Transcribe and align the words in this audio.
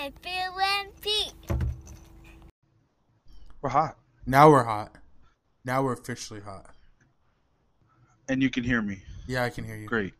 and 0.00 0.14
Phil 0.22 0.60
and 0.60 1.00
Pete. 1.00 1.34
We're 3.62 3.70
hot, 3.70 3.96
Now 4.26 4.50
we're 4.50 4.64
hot. 4.64 4.94
Now 5.64 5.82
we're 5.82 5.92
officially 5.92 6.40
hot. 6.40 6.70
and 8.28 8.42
you 8.42 8.48
can 8.48 8.64
hear 8.64 8.80
me. 8.80 9.02
Yeah, 9.26 9.44
I 9.44 9.50
can 9.50 9.64
hear 9.64 9.76
you. 9.76 9.86
Great. 9.86 10.14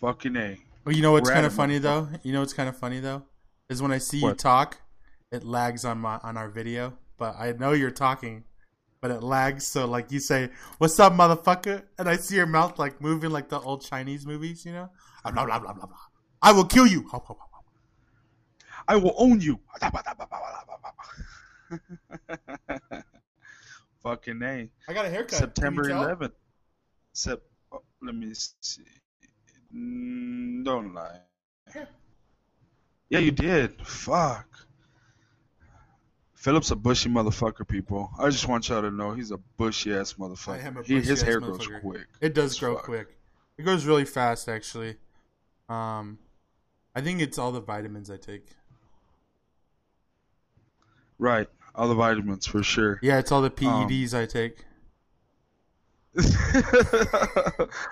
Fucking 0.00 0.36
a. 0.36 0.58
Well, 0.84 0.94
you 0.94 1.00
know 1.02 1.12
what's 1.12 1.30
kind 1.30 1.46
of 1.46 1.54
funny 1.54 1.78
though? 1.78 2.08
You 2.22 2.32
know 2.32 2.40
what's 2.40 2.52
kind 2.52 2.68
of 2.68 2.76
funny 2.76 3.00
though? 3.00 3.22
Is 3.70 3.80
when 3.80 3.92
I 3.92 3.98
see 3.98 4.18
you 4.18 4.34
talk, 4.34 4.78
it 5.30 5.44
lags 5.44 5.84
on 5.84 5.98
my 5.98 6.18
on 6.22 6.36
our 6.36 6.48
video, 6.50 6.92
but 7.18 7.36
I 7.38 7.52
know 7.52 7.72
you're 7.72 7.90
talking, 7.90 8.44
but 9.00 9.10
it 9.10 9.22
lags. 9.22 9.66
So 9.66 9.86
like 9.86 10.10
you 10.12 10.20
say, 10.20 10.50
"What's 10.78 10.98
up, 11.00 11.12
motherfucker?" 11.14 11.84
and 11.98 12.08
I 12.08 12.16
see 12.16 12.36
your 12.36 12.46
mouth 12.46 12.78
like 12.78 13.00
moving 13.00 13.30
like 13.30 13.48
the 13.48 13.60
old 13.60 13.82
Chinese 13.84 14.26
movies, 14.26 14.66
you 14.66 14.72
know? 14.72 14.90
Ah, 15.24 15.30
Blah 15.30 15.46
blah 15.46 15.58
blah 15.60 15.72
blah 15.72 15.86
blah. 15.86 15.96
I 16.42 16.52
will 16.52 16.64
kill 16.66 16.86
you. 16.86 17.04
Hop, 17.10 17.26
hop, 17.26 17.38
hop, 17.38 17.48
hop. 17.51 17.51
I 18.88 18.96
will 18.96 19.14
own 19.16 19.40
you. 19.40 19.58
Fucking 24.02 24.42
a. 24.42 24.68
I 24.88 24.92
got 24.92 25.04
a 25.04 25.10
haircut. 25.10 25.38
September 25.38 25.84
Can 25.84 25.96
11th. 25.96 26.32
Sep. 27.12 27.42
oh, 27.70 27.82
let 28.02 28.14
me 28.14 28.32
see. 28.34 28.82
Mm, 29.74 30.64
don't 30.64 30.92
lie. 30.94 31.20
Yeah, 33.08 33.18
you 33.20 33.30
did. 33.30 33.86
Fuck. 33.86 34.46
Philip's 36.34 36.70
a 36.72 36.76
bushy 36.76 37.08
motherfucker, 37.08 37.66
people. 37.68 38.10
I 38.18 38.28
just 38.30 38.48
want 38.48 38.68
y'all 38.68 38.82
to 38.82 38.90
know 38.90 39.12
he's 39.12 39.30
a 39.30 39.36
bushy 39.56 39.94
ass 39.94 40.14
motherfucker. 40.14 40.54
I 40.54 40.66
am 40.66 40.76
a 40.78 40.82
He- 40.82 40.94
his 40.96 41.08
bushy-ass 41.08 41.22
hair 41.22 41.40
grows 41.40 41.68
quick. 41.80 42.06
It 42.20 42.34
does 42.34 42.58
grow 42.58 42.74
fuck. 42.74 42.84
quick. 42.84 43.16
It 43.58 43.62
grows 43.62 43.84
really 43.84 44.04
fast, 44.04 44.48
actually. 44.48 44.96
Um, 45.68 46.18
I 46.96 47.00
think 47.00 47.20
it's 47.20 47.38
all 47.38 47.52
the 47.52 47.60
vitamins 47.60 48.10
I 48.10 48.16
take. 48.16 48.48
Right. 51.22 51.46
All 51.76 51.86
the 51.86 51.94
vitamins 51.94 52.46
for 52.48 52.64
sure. 52.64 52.98
Yeah, 53.00 53.18
it's 53.20 53.30
all 53.30 53.42
the 53.42 53.46
Um, 53.64 53.88
PEDs 53.88 54.12
I 54.12 54.26
take. 54.26 54.64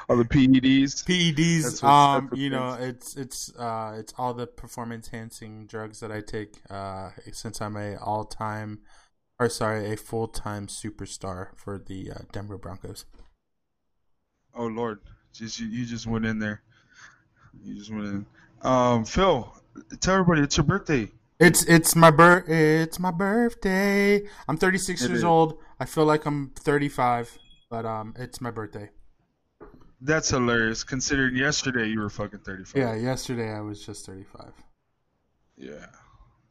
all 0.08 0.16
the 0.16 0.24
PEDs. 0.24 1.04
PEDs, 1.04 1.84
um, 1.84 2.28
you 2.34 2.50
know, 2.50 2.76
it's 2.80 3.16
it's 3.16 3.54
uh, 3.56 3.94
it's 3.96 4.12
all 4.18 4.34
the 4.34 4.48
performance 4.48 5.10
enhancing 5.12 5.66
drugs 5.66 6.00
that 6.00 6.10
I 6.10 6.22
take. 6.22 6.56
Uh, 6.68 7.10
since 7.32 7.62
I'm 7.62 7.76
a 7.76 7.94
all 7.98 8.24
time, 8.24 8.80
or 9.38 9.48
sorry, 9.48 9.92
a 9.92 9.96
full 9.96 10.26
time 10.26 10.66
superstar 10.66 11.56
for 11.56 11.78
the 11.78 12.10
uh, 12.10 12.18
Denver 12.32 12.58
Broncos. 12.58 13.04
Oh 14.56 14.66
Lord, 14.66 14.98
just 15.32 15.60
you, 15.60 15.68
you 15.68 15.86
just 15.86 16.06
went 16.08 16.26
in 16.26 16.40
there. 16.40 16.62
You 17.62 17.76
just 17.78 17.92
went 17.92 18.06
in. 18.06 18.26
Um, 18.62 19.04
Phil, 19.04 19.54
tell 20.00 20.16
everybody 20.16 20.42
it's 20.42 20.56
your 20.56 20.64
birthday. 20.64 21.08
It's 21.40 21.64
it's 21.64 21.96
my 21.96 22.10
bir- 22.10 22.44
it's 22.46 22.98
my 22.98 23.10
birthday. 23.10 24.22
I'm 24.46 24.56
36 24.58 25.00
It 25.02 25.08
years 25.08 25.18
is. 25.18 25.24
old. 25.24 25.58
I 25.80 25.86
feel 25.86 26.04
like 26.04 26.26
I'm 26.26 26.50
35, 26.56 27.38
but 27.70 27.86
um, 27.86 28.14
it's 28.18 28.40
my 28.42 28.50
birthday. 28.50 28.90
That's 30.02 30.28
hilarious. 30.28 30.84
Considering 30.84 31.34
yesterday 31.36 31.86
you 31.88 32.00
were 32.00 32.10
fucking 32.10 32.40
thirty-five. 32.40 32.76
Yeah, 32.80 32.94
yesterday 32.94 33.50
I 33.52 33.60
was 33.60 33.84
just 33.84 34.04
35. 34.06 34.52
Yeah. 35.56 35.86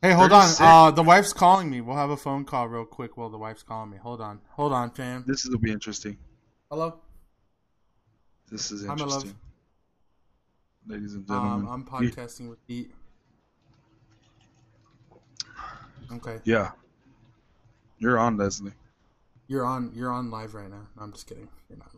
Hey, 0.02 0.14
hold 0.14 0.32
on. 0.32 0.50
Uh, 0.60 0.92
the 0.92 1.04
wife's 1.04 1.34
calling 1.34 1.70
me. 1.70 1.82
We'll 1.82 1.96
have 1.96 2.10
a 2.12 2.18
phone 2.18 2.46
call 2.46 2.68
real 2.68 2.86
quick 2.86 3.18
while 3.18 3.30
the 3.30 3.38
wife's 3.38 3.64
calling 3.64 3.90
me. 3.92 3.98
Hold 3.98 4.22
on. 4.22 4.40
Hold 4.52 4.72
on, 4.72 4.92
fam. 4.92 5.24
This 5.28 5.46
will 5.46 5.58
be 5.60 5.72
interesting. 5.72 6.18
Hello. 6.72 7.00
This 8.50 8.72
is 8.72 8.86
Hi, 8.86 8.96
my 8.96 9.04
love. 9.04 9.12
interesting. 9.24 9.36
Ladies 10.88 11.14
and 11.16 11.28
gentlemen. 11.28 11.68
Um, 11.68 11.68
I'm 11.68 11.86
podcasting 11.86 12.50
with 12.50 12.66
Pete. 12.68 12.92
Okay, 16.12 16.40
yeah. 16.44 16.72
You're 18.00 18.18
on, 18.18 18.38
Leslie. 18.38 18.72
you're 19.48 19.66
on. 19.66 19.92
You're 19.94 20.12
on 20.12 20.32
live 20.32 20.54
right 20.56 20.70
now. 20.70 20.88
No, 20.96 21.04
I'm 21.04 21.12
just 21.12 21.28
kidding. 21.28 21.50
You're 21.70 21.78
not. 21.80 21.92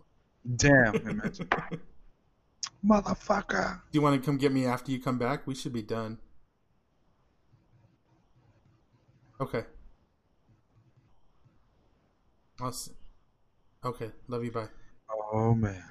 Damn, 0.57 0.95
imagine. 1.07 1.47
Motherfucker. 2.85 3.75
Do 3.91 3.97
you 3.97 4.01
want 4.01 4.19
to 4.19 4.25
come 4.25 4.37
get 4.37 4.51
me 4.51 4.65
after 4.65 4.91
you 4.91 4.99
come 4.99 5.17
back? 5.19 5.45
We 5.45 5.53
should 5.55 5.71
be 5.73 5.83
done. 5.83 6.17
Okay. 9.39 9.63
I'll 12.59 12.69
s- 12.69 12.89
okay. 13.85 14.11
Love 14.27 14.43
you. 14.43 14.51
Bye. 14.51 14.67
Oh 15.31 15.53
man. 15.53 15.83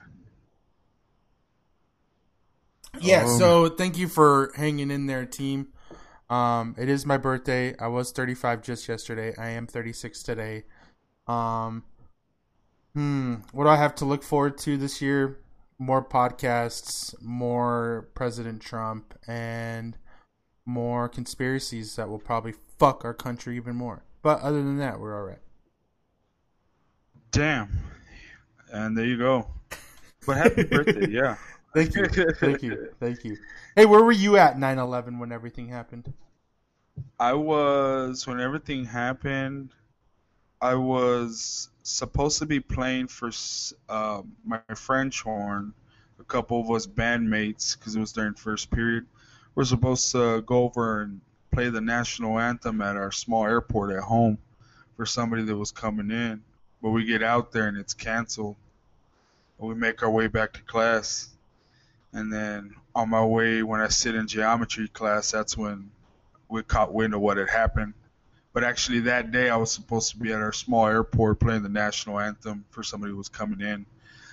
Yeah, 3.01 3.25
Oh, 3.27 3.39
so 3.39 3.69
thank 3.69 3.97
you 3.97 4.09
for 4.09 4.53
hanging 4.57 4.91
in 4.91 5.07
there, 5.07 5.25
team. 5.25 5.69
Um, 6.31 6.77
it 6.79 6.89
is 6.89 7.05
my 7.05 7.17
birthday. 7.17 7.77
I 7.79 7.89
was 7.89 8.13
35 8.13 8.63
just 8.63 8.89
yesterday. 8.89 9.35
I 9.37 9.49
am 9.51 9.67
36 9.67 10.23
today. 10.23 10.63
Um, 11.27 11.83
hmm, 12.95 13.35
what 13.53 13.65
do 13.65 13.71
I 13.71 13.77
have 13.77 13.97
to 13.97 14.05
look 14.05 14.23
forward 14.23 14.57
to 14.59 14.77
this 14.77 15.03
year? 15.03 15.41
More 15.79 16.05
podcasts, 16.05 17.21
more 17.21 18.09
President 18.15 18.63
Trump, 18.63 19.15
and 19.27 19.97
more 20.65 21.09
conspiracies 21.09 21.97
that 21.97 22.09
will 22.09 22.19
probably 22.19 22.55
fuck 22.79 23.05
our 23.05 23.15
country 23.15 23.57
even 23.57 23.75
more. 23.75 24.05
But 24.23 24.41
other 24.41 24.63
than 24.63 24.79
that, 24.79 25.01
we're 25.01 25.17
all 25.17 25.27
right. 25.27 25.39
Damn. 27.33 27.71
And 28.73 28.97
there 28.97 29.07
you 29.07 29.19
go. 29.19 29.49
But 30.27 30.37
happy 30.37 30.63
birthday, 30.65 31.09
yeah. 31.11 31.37
Thank 31.75 31.95
you, 31.95 32.07
thank 32.07 32.63
you, 32.63 32.89
thank 33.01 33.25
you. 33.25 33.37
Hey, 33.77 33.87
where 33.87 34.03
were 34.03 34.13
you 34.13 34.37
at 34.37 34.57
9/11 34.57 35.19
when 35.19 35.33
everything 35.33 35.69
happened? 35.69 36.13
I 37.19 37.33
was 37.35 38.27
when 38.27 38.41
everything 38.41 38.85
happened. 38.85 39.73
I 40.61 40.75
was 40.75 41.71
supposed 41.83 42.39
to 42.41 42.47
be 42.47 42.61
playing 42.61 43.09
for 43.09 43.31
uh, 43.89 44.23
my 44.45 44.61
French 44.75 45.23
horn. 45.23 45.73
A 46.19 46.25
couple 46.25 46.61
of 46.61 46.71
us 46.71 46.87
bandmates, 46.87 47.79
because 47.79 47.97
it 47.97 48.01
was 48.01 48.13
during 48.13 48.35
first 48.35 48.71
period, 48.71 49.07
we're 49.55 49.65
supposed 49.65 50.13
to 50.13 50.43
go 50.43 50.65
over 50.65 51.03
and 51.03 51.21
play 51.51 51.71
the 51.71 51.81
national 51.81 52.39
anthem 52.39 52.83
at 52.83 52.97
our 52.97 53.11
small 53.11 53.45
airport 53.45 53.93
at 53.93 54.03
home 54.03 54.39
for 54.97 55.07
somebody 55.07 55.43
that 55.43 55.57
was 55.57 55.73
coming 55.73 56.11
in. 56.11 56.43
But 56.83 56.91
we 56.91 57.05
get 57.05 57.23
out 57.23 57.53
there 57.53 57.69
and 57.69 57.77
it's 57.77 57.95
canceled. 57.95 58.57
And 59.59 59.69
we 59.69 59.75
make 59.75 60.03
our 60.03 60.11
way 60.11 60.27
back 60.27 60.53
to 60.55 60.63
class. 60.63 61.31
And 62.13 62.33
then 62.33 62.75
on 62.95 63.09
my 63.09 63.25
way, 63.25 63.63
when 63.63 63.81
I 63.81 63.89
sit 63.89 64.15
in 64.15 64.27
geometry 64.27 64.89
class, 64.89 65.31
that's 65.31 65.57
when 65.57 65.91
we 66.49 66.63
caught 66.63 66.93
wind 66.93 67.15
of 67.15 67.21
what 67.21 67.37
had 67.37 67.49
happened. 67.49 67.95
But 68.53 68.65
actually, 68.65 69.01
that 69.01 69.31
day 69.31 69.49
I 69.49 69.57
was 69.57 69.71
supposed 69.71 70.11
to 70.11 70.17
be 70.19 70.33
at 70.33 70.41
our 70.41 70.53
small 70.53 70.87
airport 70.87 71.39
playing 71.39 71.63
the 71.63 71.69
national 71.69 72.19
anthem 72.19 72.65
for 72.71 72.83
somebody 72.83 73.13
who 73.13 73.17
was 73.17 73.29
coming 73.29 73.61
in. 73.61 73.87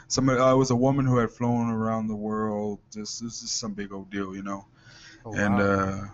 Somebody, 0.08 0.40
uh, 0.40 0.54
it 0.54 0.58
was 0.58 0.72
a 0.72 0.76
woman 0.76 1.06
who 1.06 1.18
had 1.18 1.30
flown 1.30 1.70
around 1.70 2.08
the 2.08 2.16
world. 2.16 2.80
This, 2.92 3.20
this 3.20 3.44
is 3.44 3.52
some 3.52 3.74
big 3.74 3.92
old 3.92 4.10
deal, 4.10 4.36
you 4.36 4.42
know. 4.42 4.66
Oh, 5.24 5.34
and 5.36 5.56
wow. 5.56 5.62
uh, 5.62 6.08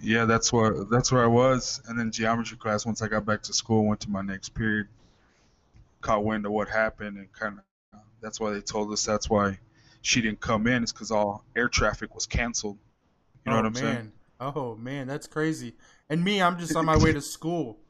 yeah, 0.00 0.24
that's 0.24 0.52
where 0.52 0.84
that's 0.84 1.12
where 1.12 1.22
I 1.22 1.26
was. 1.26 1.82
And 1.86 1.98
then 1.98 2.10
geometry 2.10 2.56
class. 2.56 2.86
Once 2.86 3.02
I 3.02 3.08
got 3.08 3.26
back 3.26 3.42
to 3.42 3.52
school, 3.52 3.84
went 3.84 4.00
to 4.00 4.10
my 4.10 4.22
next 4.22 4.50
period. 4.50 4.88
Caught 6.00 6.24
wind 6.24 6.46
of 6.46 6.52
what 6.52 6.68
happened, 6.68 7.18
and 7.18 7.32
kind 7.32 7.58
of 7.58 8.00
that's 8.22 8.40
why 8.40 8.52
they 8.52 8.60
told 8.60 8.90
us 8.92 9.04
that's 9.04 9.28
why 9.28 9.58
she 10.04 10.20
didn't 10.20 10.40
come 10.40 10.66
in. 10.66 10.82
It's 10.82 10.92
because 10.92 11.10
all 11.10 11.44
air 11.56 11.68
traffic 11.68 12.14
was 12.14 12.26
canceled. 12.26 12.78
You 13.44 13.52
know 13.52 13.58
oh, 13.58 13.62
what 13.62 13.66
I'm 13.66 13.72
man. 13.72 13.82
saying? 13.82 14.12
Oh 14.40 14.76
man, 14.76 15.06
that's 15.06 15.26
crazy. 15.26 15.74
And 16.10 16.22
me, 16.22 16.42
I'm 16.42 16.58
just 16.58 16.76
on 16.76 16.84
my 16.84 16.96
way 16.96 17.12
to 17.12 17.20
school. 17.20 17.80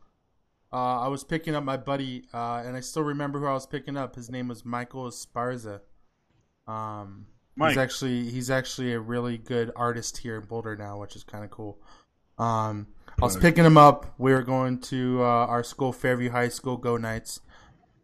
Uh, 0.73 1.01
I 1.01 1.09
was 1.09 1.25
picking 1.25 1.55
up 1.55 1.65
my 1.65 1.77
buddy, 1.77 2.25
uh, 2.33 2.63
and 2.65 2.77
I 2.77 2.81
still 2.81 3.03
remember 3.03 3.41
who 3.41 3.47
I 3.47 3.53
was 3.53 3.67
picking 3.67 3.97
up. 3.97 4.15
His 4.15 4.31
name 4.31 4.49
was 4.49 4.65
Michael 4.65 5.05
Esparza. 5.05 5.81
Um, 6.67 7.27
Mike. 7.57 7.71
he's 7.71 7.79
actually 7.79 8.31
he's 8.31 8.51
actually 8.51 8.93
a 8.93 9.01
really 9.01 9.37
good 9.37 9.73
artist 9.77 10.19
here 10.19 10.37
in 10.37 10.45
Boulder 10.47 10.77
now, 10.77 10.99
which 10.99 11.17
is 11.17 11.25
kind 11.25 11.45
of 11.45 11.51
cool. 11.51 11.81
Um, 12.39 12.87
I 13.21 13.25
was 13.25 13.37
picking 13.37 13.65
him 13.65 13.77
up. 13.77 14.15
We 14.19 14.33
were 14.33 14.43
going 14.43 14.81
to 14.83 15.23
uh, 15.23 15.47
our 15.47 15.63
school, 15.63 15.93
Fairview 15.93 16.31
High 16.31 16.49
School, 16.49 16.77
Go 16.77 16.97
Knights. 16.97 17.41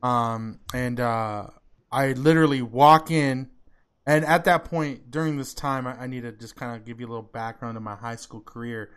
Um, 0.02 0.60
and 0.72 1.00
uh, 1.00 1.48
I 1.90 2.12
literally 2.12 2.62
walk 2.62 3.10
in, 3.10 3.50
and 4.06 4.24
at 4.24 4.44
that 4.44 4.64
point 4.64 5.10
during 5.10 5.36
this 5.36 5.54
time, 5.54 5.86
I, 5.86 6.02
I 6.02 6.06
need 6.06 6.22
to 6.22 6.32
just 6.32 6.56
kind 6.56 6.76
of 6.76 6.84
give 6.84 7.00
you 7.00 7.06
a 7.06 7.10
little 7.10 7.22
background 7.22 7.76
of 7.76 7.82
my 7.82 7.96
high 7.96 8.16
school 8.16 8.40
career. 8.40 8.90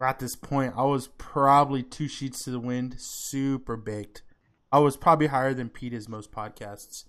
At 0.00 0.18
this 0.18 0.36
point, 0.36 0.74
I 0.76 0.82
was 0.84 1.08
probably 1.18 1.82
two 1.82 2.08
sheets 2.08 2.44
to 2.44 2.50
the 2.50 2.60
wind, 2.60 2.96
super 2.98 3.76
baked. 3.76 4.22
I 4.70 4.78
was 4.78 4.96
probably 4.96 5.28
higher 5.28 5.54
than 5.54 5.68
Pete 5.68 5.94
is 5.94 6.08
most 6.08 6.32
podcasts, 6.32 7.04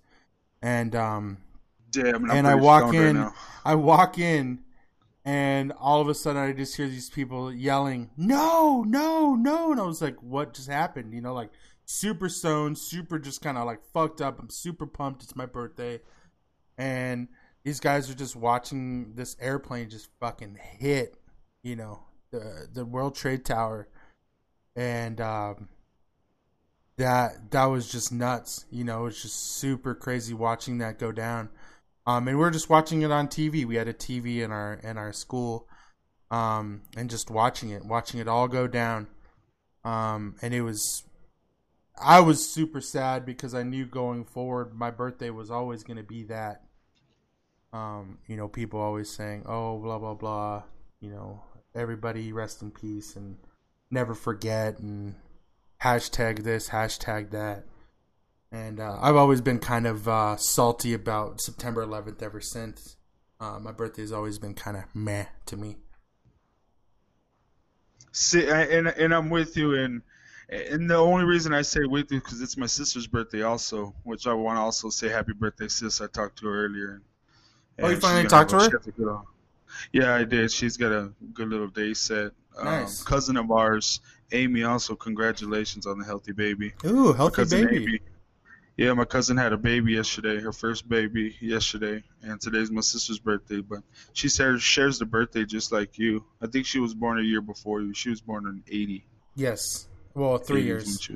and 0.62 0.96
um, 0.96 1.38
Damn, 1.90 2.30
and 2.30 2.48
I 2.48 2.56
walk 2.56 2.90
stoned 2.90 3.18
right 3.18 3.28
in. 3.28 3.34
I 3.66 3.76
walk 3.76 4.20
in, 4.20 4.60
and 5.24 5.72
all 5.80 6.02
of 6.02 6.08
a 6.08 6.14
sudden 6.14 6.42
I 6.42 6.52
just 6.52 6.78
hear 6.78 6.88
these 6.88 7.10
people 7.10 7.52
yelling, 7.52 8.12
"No, 8.18 8.84
no, 8.84 9.34
no!" 9.34 9.72
And 9.72 9.82
I 9.82 9.84
was 9.84 10.02
like, 10.02 10.22
"What 10.22 10.54
just 10.54 10.70
happened?" 10.70 11.14
You 11.14 11.22
know, 11.22 11.34
like 11.34 11.50
super 11.86 12.30
stoned, 12.30 12.78
super 12.78 13.18
just 13.18 13.42
kind 13.42 13.58
of 13.58 13.66
like 13.66 13.84
fucked 13.94 14.22
up. 14.22 14.40
I'm 14.40 14.50
super 14.50 14.86
pumped. 14.86 15.24
It's 15.24 15.36
my 15.36 15.46
birthday, 15.46 16.02
and 16.78 17.28
these 17.64 17.80
guys 17.80 18.10
are 18.10 18.16
just 18.16 18.36
watching 18.36 19.14
this 19.16 19.36
airplane 19.40 19.90
just 19.90 20.10
fucking 20.20 20.58
hit. 20.80 21.18
You 21.64 21.76
know, 21.76 22.04
the 22.32 22.68
the 22.72 22.86
World 22.86 23.16
Trade 23.16 23.46
Tower, 23.46 23.88
and 24.76 25.20
um, 25.20 25.70
that 26.98 27.52
that 27.52 27.66
was 27.66 27.92
just 27.92 28.12
nuts. 28.12 28.66
You 28.70 28.84
know, 28.84 29.06
it's 29.08 29.22
just 29.22 29.58
super 29.60 29.96
crazy 29.96 30.34
watching 30.34 30.80
that 30.80 31.00
go 31.00 31.12
down. 31.12 31.50
Um, 32.08 32.28
and 32.28 32.38
we 32.38 32.44
are 32.44 32.52
just 32.52 32.70
watching 32.70 33.02
it 33.02 33.12
on 33.12 33.28
TV. 33.28 33.66
We 33.66 33.76
had 33.76 33.88
a 33.88 33.94
TV 33.94 34.44
in 34.44 34.52
our 34.52 34.76
in 34.76 34.98
our 34.98 35.12
school, 35.12 35.68
um, 36.30 36.82
and 36.96 37.10
just 37.10 37.32
watching 37.32 37.72
it, 37.72 37.84
watching 37.84 38.20
it 38.20 38.28
all 38.28 38.48
go 38.48 38.68
down. 38.68 39.08
Um, 39.86 40.36
and 40.42 40.54
it 40.54 40.62
was, 40.62 41.04
I 42.02 42.20
was 42.20 42.52
super 42.52 42.82
sad 42.82 43.26
because 43.26 43.54
I 43.54 43.64
knew 43.64 43.86
going 43.86 44.26
forward, 44.26 44.74
my 44.74 44.90
birthday 44.90 45.30
was 45.30 45.52
always 45.52 45.84
going 45.84 45.98
to 45.98 46.04
be 46.04 46.24
that. 46.24 46.64
Um, 47.76 48.20
you 48.26 48.38
know, 48.38 48.48
people 48.48 48.80
always 48.80 49.10
saying, 49.10 49.44
"Oh, 49.46 49.80
blah 49.80 50.00
blah 50.00 50.14
blah," 50.14 50.64
you 51.02 51.10
know, 51.10 51.42
everybody 51.76 52.32
rest 52.32 52.62
in 52.62 52.72
peace 52.72 53.18
and 53.18 53.38
never 53.92 54.16
forget 54.16 54.80
and 54.80 55.16
hashtag 55.82 56.44
this, 56.44 56.70
hashtag 56.70 57.32
that. 57.32 57.66
And 58.50 58.80
uh, 58.80 58.98
I've 59.02 59.18
always 59.18 59.42
been 59.42 59.60
kind 59.60 59.88
of 59.88 60.08
uh, 60.08 60.38
salty 60.38 60.94
about 60.94 61.42
September 61.42 61.86
11th 61.86 62.24
ever 62.24 62.40
since. 62.40 62.96
Uh, 63.42 63.60
my 63.60 63.74
birthday 63.74 64.04
has 64.04 64.14
always 64.14 64.40
been 64.40 64.54
kind 64.54 64.78
of 64.78 64.84
meh 64.94 65.26
to 65.48 65.58
me. 65.58 65.76
See, 68.14 68.48
and 68.48 68.88
and 68.88 69.14
I'm 69.14 69.30
with 69.30 69.58
you, 69.58 69.76
and 69.76 70.02
and 70.48 70.90
the 70.90 70.96
only 70.96 71.26
reason 71.26 71.54
I 71.54 71.64
say 71.64 71.82
with 71.84 72.10
you 72.10 72.22
because 72.22 72.40
it's 72.42 72.56
my 72.56 72.68
sister's 72.68 73.08
birthday 73.08 73.42
also, 73.42 73.94
which 74.04 74.28
I 74.28 74.34
want 74.34 74.56
to 74.56 74.62
also 74.62 74.90
say 74.90 75.10
happy 75.10 75.34
birthday, 75.34 75.68
sis. 75.68 76.00
I 76.00 76.08
talked 76.08 76.40
to 76.40 76.48
her 76.48 76.68
earlier. 76.68 77.02
Oh, 77.80 77.90
you 77.90 77.98
finally 77.98 78.28
talked 78.28 78.52
to 78.52 78.58
her? 78.58 79.22
Yeah, 79.92 80.16
I 80.16 80.24
did. 80.24 80.52
She's 80.52 80.78
got 80.78 80.92
a 80.92 81.12
good 81.34 81.50
little 81.50 81.68
day 81.68 81.94
set. 81.94 82.32
Um, 82.58 82.66
nice. 82.66 83.02
Um, 83.02 83.06
cousin 83.06 83.38
of 83.38 83.52
ours, 83.52 84.00
Amy, 84.32 84.64
also 84.64 84.96
congratulations 84.96 85.86
on 85.86 86.00
the 86.00 86.06
healthy 86.06 86.32
baby. 86.32 86.74
Ooh, 86.86 87.12
healthy 87.14 87.44
baby. 87.46 87.84
Amy, 87.84 88.00
yeah, 88.78 88.94
my 88.94 89.06
cousin 89.06 89.38
had 89.38 89.54
a 89.54 89.58
baby 89.58 89.94
yesterday, 89.94 90.40
her 90.42 90.52
first 90.52 90.88
baby 90.90 91.36
yesterday, 91.40 92.04
and 92.22 92.42
today's 92.42 92.72
my 92.72 92.82
sister's 92.82 93.20
birthday. 93.20 93.62
But 93.62 93.80
she 94.14 94.28
shares 94.28 94.62
shares 94.62 95.00
the 95.00 95.06
birthday 95.06 95.46
just 95.46 95.72
like 95.72 95.98
you. 95.98 96.26
I 96.42 96.48
think 96.48 96.66
she 96.66 96.80
was 96.80 96.94
born 96.94 97.20
a 97.20 97.24
year 97.24 97.42
before 97.42 97.82
you. 97.82 97.94
She 97.94 98.10
was 98.10 98.22
born 98.22 98.46
in 98.48 98.64
eighty. 98.68 99.06
Yes. 99.36 99.88
Well, 100.14 100.38
three 100.38 100.64
years. 100.64 101.10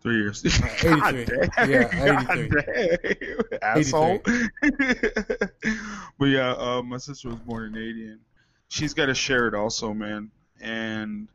Three 0.00 0.16
years. 0.16 0.44
Uh, 0.44 0.48
83. 1.08 1.38
yeah, 1.68 2.32
83. 2.32 3.58
Asshole. 3.62 4.20
but 6.18 6.24
yeah, 6.26 6.52
uh, 6.52 6.82
my 6.82 6.98
sister 6.98 7.28
was 7.28 7.38
born 7.38 7.76
in 7.76 7.82
80, 7.82 8.06
and 8.06 8.20
she's 8.68 8.94
got 8.94 9.06
to 9.06 9.14
share 9.14 9.48
it 9.48 9.54
also, 9.54 9.92
man. 9.92 10.30
And, 10.60 11.28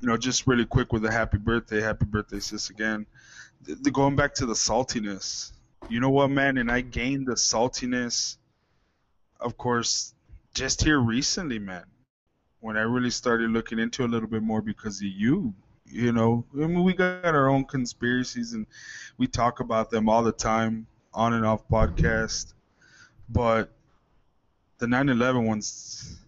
you 0.00 0.08
know, 0.08 0.16
just 0.16 0.46
really 0.46 0.64
quick 0.64 0.92
with 0.92 1.04
a 1.04 1.10
happy 1.10 1.38
birthday. 1.38 1.80
Happy 1.80 2.04
birthday, 2.06 2.38
sis, 2.38 2.70
again. 2.70 3.06
The, 3.62 3.74
the, 3.74 3.90
going 3.90 4.14
back 4.14 4.34
to 4.34 4.46
the 4.46 4.54
saltiness. 4.54 5.52
You 5.88 5.98
know 5.98 6.10
what, 6.10 6.30
man? 6.30 6.56
And 6.58 6.70
I 6.70 6.82
gained 6.82 7.26
the 7.26 7.34
saltiness, 7.34 8.36
of 9.40 9.58
course, 9.58 10.14
just 10.54 10.84
here 10.84 11.00
recently, 11.00 11.58
man. 11.58 11.84
When 12.60 12.76
I 12.76 12.82
really 12.82 13.10
started 13.10 13.50
looking 13.50 13.80
into 13.80 14.04
a 14.04 14.06
little 14.06 14.28
bit 14.28 14.44
more 14.44 14.62
because 14.62 14.98
of 14.98 15.06
you 15.06 15.52
you 15.92 16.12
know, 16.12 16.44
I 16.54 16.66
mean, 16.66 16.82
we 16.82 16.94
got 16.94 17.24
our 17.24 17.48
own 17.48 17.64
conspiracies 17.64 18.52
and 18.54 18.66
we 19.18 19.26
talk 19.26 19.60
about 19.60 19.90
them 19.90 20.08
all 20.08 20.22
the 20.22 20.32
time 20.32 20.86
on 21.12 21.34
and 21.34 21.44
off 21.44 21.68
podcast. 21.68 22.54
But 23.28 23.70
the 24.78 24.86
9/11 24.86 25.46
ones, 25.46 26.18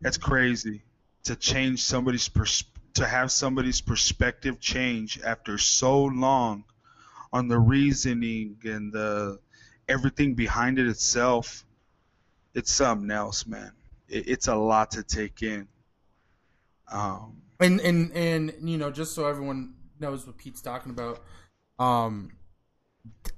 that's 0.00 0.16
crazy 0.16 0.82
to 1.24 1.36
change 1.36 1.82
somebody's 1.82 2.28
pers- 2.28 2.64
to 2.94 3.06
have 3.06 3.30
somebody's 3.30 3.80
perspective 3.80 4.60
change 4.60 5.20
after 5.20 5.58
so 5.58 6.04
long 6.04 6.64
on 7.32 7.48
the 7.48 7.58
reasoning 7.58 8.56
and 8.64 8.92
the 8.92 9.38
everything 9.88 10.34
behind 10.34 10.78
it 10.78 10.86
itself. 10.86 11.64
It's 12.54 12.72
something 12.72 13.10
else, 13.10 13.46
man. 13.46 13.72
It, 14.08 14.28
it's 14.28 14.48
a 14.48 14.54
lot 14.54 14.92
to 14.92 15.02
take 15.02 15.42
in. 15.42 15.68
Um, 16.90 17.42
and 17.60 17.80
and 17.80 18.12
and 18.12 18.52
you 18.62 18.78
know, 18.78 18.90
just 18.90 19.14
so 19.14 19.26
everyone 19.26 19.74
knows 19.98 20.26
what 20.26 20.36
Pete's 20.36 20.60
talking 20.60 20.90
about, 20.90 21.20
um, 21.78 22.32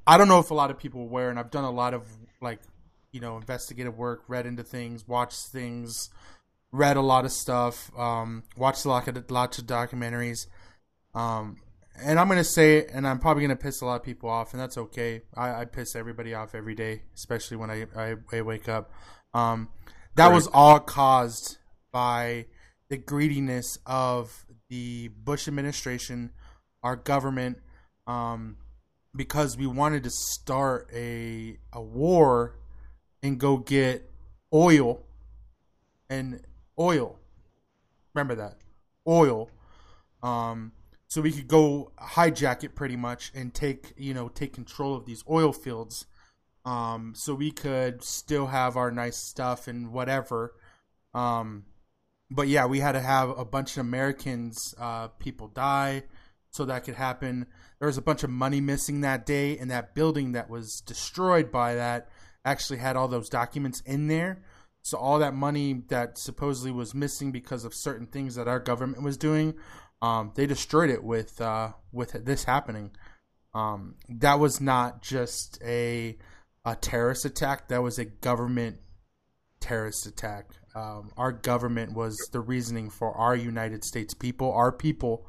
I 0.06 0.18
don't 0.18 0.28
know 0.28 0.38
if 0.38 0.50
a 0.50 0.54
lot 0.54 0.70
of 0.70 0.78
people 0.78 1.02
are 1.02 1.04
aware, 1.04 1.30
and 1.30 1.38
I've 1.38 1.50
done 1.50 1.64
a 1.64 1.70
lot 1.70 1.94
of 1.94 2.06
like, 2.40 2.60
you 3.12 3.20
know, 3.20 3.36
investigative 3.36 3.96
work, 3.96 4.24
read 4.28 4.46
into 4.46 4.62
things, 4.62 5.06
watched 5.06 5.46
things, 5.46 6.10
read 6.72 6.96
a 6.96 7.00
lot 7.00 7.24
of 7.24 7.32
stuff, 7.32 7.90
um, 7.98 8.42
watched 8.56 8.84
a 8.84 8.88
lot 8.88 9.08
of 9.08 9.30
lots 9.30 9.58
of 9.58 9.66
documentaries, 9.66 10.46
um, 11.14 11.56
and 12.00 12.18
I'm 12.18 12.28
gonna 12.28 12.44
say 12.44 12.78
it, 12.78 12.90
and 12.92 13.06
I'm 13.06 13.18
probably 13.18 13.42
gonna 13.42 13.56
piss 13.56 13.80
a 13.80 13.86
lot 13.86 13.96
of 13.96 14.02
people 14.02 14.28
off, 14.28 14.52
and 14.52 14.60
that's 14.60 14.78
okay. 14.78 15.22
I, 15.34 15.62
I 15.62 15.64
piss 15.64 15.94
everybody 15.96 16.34
off 16.34 16.54
every 16.54 16.74
day, 16.74 17.02
especially 17.14 17.56
when 17.56 17.70
I 17.70 17.86
I, 17.96 18.14
I 18.32 18.42
wake 18.42 18.68
up. 18.68 18.90
Um, 19.32 19.68
that 20.16 20.26
right. 20.26 20.34
was 20.34 20.48
all 20.48 20.80
caused 20.80 21.58
by 21.92 22.46
the 22.88 22.96
greediness 22.96 23.78
of 23.86 24.46
the 24.68 25.08
Bush 25.08 25.48
administration, 25.48 26.30
our 26.82 26.96
government, 26.96 27.58
um, 28.06 28.56
because 29.14 29.56
we 29.56 29.66
wanted 29.66 30.04
to 30.04 30.10
start 30.10 30.88
a 30.94 31.58
a 31.72 31.80
war 31.80 32.58
and 33.22 33.38
go 33.38 33.56
get 33.56 34.10
oil 34.52 35.02
and 36.08 36.40
oil. 36.78 37.18
Remember 38.14 38.34
that 38.36 38.58
oil. 39.06 39.50
Um, 40.22 40.72
so 41.08 41.22
we 41.22 41.32
could 41.32 41.48
go 41.48 41.92
hijack 41.98 42.64
it 42.64 42.74
pretty 42.74 42.96
much 42.96 43.32
and 43.34 43.52
take 43.52 43.94
you 43.96 44.14
know 44.14 44.28
take 44.28 44.52
control 44.52 44.94
of 44.94 45.06
these 45.06 45.24
oil 45.28 45.52
fields. 45.52 46.06
Um, 46.64 47.14
so 47.16 47.34
we 47.34 47.50
could 47.50 48.02
still 48.02 48.48
have 48.48 48.76
our 48.76 48.90
nice 48.90 49.16
stuff 49.16 49.68
and 49.68 49.90
whatever. 49.90 50.54
Um, 51.14 51.64
but 52.30 52.48
yeah, 52.48 52.66
we 52.66 52.80
had 52.80 52.92
to 52.92 53.00
have 53.00 53.30
a 53.38 53.44
bunch 53.44 53.76
of 53.76 53.80
Americans, 53.80 54.74
uh, 54.78 55.08
people 55.08 55.48
die, 55.48 56.04
so 56.50 56.64
that 56.64 56.84
could 56.84 56.94
happen. 56.94 57.46
There 57.78 57.86
was 57.86 57.98
a 57.98 58.02
bunch 58.02 58.22
of 58.22 58.30
money 58.30 58.60
missing 58.60 59.00
that 59.00 59.24
day, 59.24 59.56
and 59.56 59.70
that 59.70 59.94
building 59.94 60.32
that 60.32 60.50
was 60.50 60.80
destroyed 60.80 61.50
by 61.50 61.74
that 61.74 62.08
actually 62.44 62.78
had 62.78 62.96
all 62.96 63.08
those 63.08 63.28
documents 63.28 63.80
in 63.82 64.08
there. 64.08 64.42
So 64.82 64.98
all 64.98 65.18
that 65.18 65.34
money 65.34 65.82
that 65.88 66.18
supposedly 66.18 66.72
was 66.72 66.94
missing 66.94 67.30
because 67.30 67.64
of 67.64 67.74
certain 67.74 68.06
things 68.06 68.36
that 68.36 68.48
our 68.48 68.60
government 68.60 69.02
was 69.02 69.16
doing, 69.16 69.54
um, 70.00 70.32
they 70.34 70.46
destroyed 70.46 70.90
it 70.90 71.02
with 71.02 71.40
uh, 71.40 71.72
with 71.92 72.12
this 72.24 72.44
happening. 72.44 72.92
Um, 73.54 73.96
that 74.08 74.38
was 74.38 74.60
not 74.60 75.02
just 75.02 75.58
a 75.64 76.16
a 76.64 76.76
terrorist 76.76 77.24
attack; 77.24 77.68
that 77.68 77.82
was 77.82 77.98
a 77.98 78.04
government 78.04 78.78
terrorist 79.60 80.06
attack. 80.06 80.50
Um, 80.78 81.10
our 81.16 81.32
government 81.32 81.92
was 81.94 82.28
the 82.30 82.38
reasoning 82.38 82.88
for 82.88 83.12
our 83.12 83.34
United 83.34 83.82
States 83.82 84.14
people, 84.14 84.52
our 84.52 84.70
people, 84.70 85.26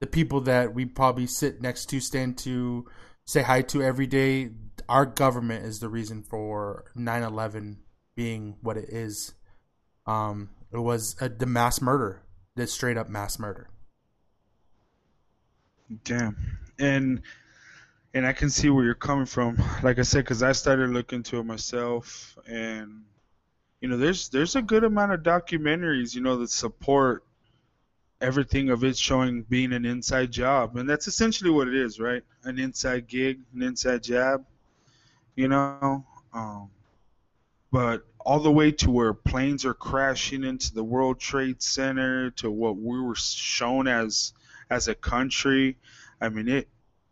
the 0.00 0.06
people 0.06 0.40
that 0.42 0.74
we 0.74 0.86
probably 0.86 1.26
sit 1.26 1.60
next 1.60 1.86
to, 1.90 2.00
stand 2.00 2.38
to, 2.38 2.86
say 3.26 3.42
hi 3.42 3.60
to 3.62 3.82
every 3.82 4.06
day. 4.06 4.50
Our 4.88 5.04
government 5.04 5.66
is 5.66 5.80
the 5.80 5.90
reason 5.90 6.22
for 6.22 6.90
9 6.94 7.22
11 7.22 7.80
being 8.14 8.56
what 8.62 8.78
it 8.78 8.88
is. 8.88 9.34
Um, 10.06 10.50
it 10.72 10.78
was 10.78 11.16
a, 11.20 11.28
the 11.28 11.44
mass 11.44 11.82
murder, 11.82 12.22
the 12.54 12.66
straight 12.66 12.96
up 12.96 13.10
mass 13.10 13.38
murder. 13.38 13.68
Damn. 16.04 16.36
And 16.78 17.20
and 18.14 18.26
I 18.26 18.32
can 18.32 18.48
see 18.48 18.70
where 18.70 18.84
you're 18.84 18.94
coming 18.94 19.26
from. 19.26 19.62
Like 19.82 19.98
I 19.98 20.02
said, 20.02 20.24
because 20.24 20.42
I 20.42 20.52
started 20.52 20.88
looking 20.90 21.18
into 21.18 21.38
it 21.38 21.44
myself, 21.44 22.38
and 22.46 23.02
you 23.80 23.88
know, 23.88 23.96
there's 23.96 24.28
there's 24.28 24.56
a 24.56 24.62
good 24.62 24.84
amount 24.84 25.12
of 25.12 25.20
documentaries, 25.20 26.14
you 26.14 26.20
know, 26.20 26.36
that 26.38 26.50
support 26.50 27.24
everything 28.20 28.70
of 28.70 28.82
it 28.82 28.96
showing 28.96 29.42
being 29.42 29.72
an 29.72 29.84
inside 29.84 30.32
job, 30.32 30.76
and 30.76 30.88
that's 30.88 31.06
essentially 31.06 31.50
what 31.50 31.68
it 31.68 31.74
is, 31.74 32.00
right? 32.00 32.22
An 32.42 32.58
inside 32.58 33.06
gig, 33.06 33.40
an 33.54 33.62
inside 33.62 34.02
job, 34.02 34.44
you 35.36 35.48
know. 35.48 36.04
Um, 36.32 36.70
but 37.70 38.04
all 38.18 38.40
the 38.40 38.50
way 38.50 38.72
to 38.72 38.90
where 38.90 39.14
planes 39.14 39.64
are 39.64 39.74
crashing 39.74 40.44
into 40.44 40.74
the 40.74 40.84
World 40.84 41.20
Trade 41.20 41.62
Center, 41.62 42.30
to 42.32 42.50
what 42.50 42.76
we 42.76 43.00
were 43.00 43.14
shown 43.14 43.86
as 43.86 44.32
as 44.70 44.88
a 44.88 44.94
country. 44.94 45.76
I 46.20 46.28
mean, 46.30 46.48
it 46.48 46.68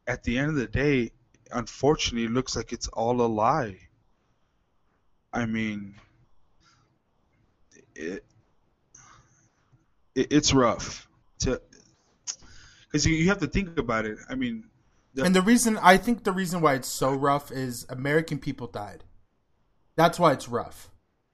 at 0.06 0.24
the 0.24 0.38
end 0.38 0.50
of 0.50 0.56
the 0.56 0.66
day, 0.66 1.12
unfortunately, 1.52 2.24
it 2.24 2.32
looks 2.32 2.56
like 2.56 2.72
it's 2.72 2.88
all 2.88 3.20
a 3.20 3.26
lie. 3.26 3.78
I 5.32 5.46
mean, 5.46 5.94
it, 7.98 8.24
it 10.14 10.26
it's 10.30 10.52
rough 10.54 11.08
to 11.40 11.60
because 12.86 13.06
you, 13.06 13.14
you 13.14 13.28
have 13.28 13.38
to 13.38 13.46
think 13.46 13.78
about 13.78 14.06
it. 14.06 14.18
I 14.28 14.34
mean, 14.34 14.64
the, 15.14 15.24
and 15.24 15.34
the 15.34 15.42
reason 15.42 15.78
I 15.82 15.96
think 15.96 16.24
the 16.24 16.32
reason 16.32 16.60
why 16.60 16.74
it's 16.74 16.88
so 16.88 17.12
rough 17.12 17.50
is 17.50 17.86
American 17.88 18.38
people 18.38 18.66
died. 18.66 19.04
That's 19.96 20.18
why 20.18 20.32
it's 20.32 20.48
rough. 20.48 20.90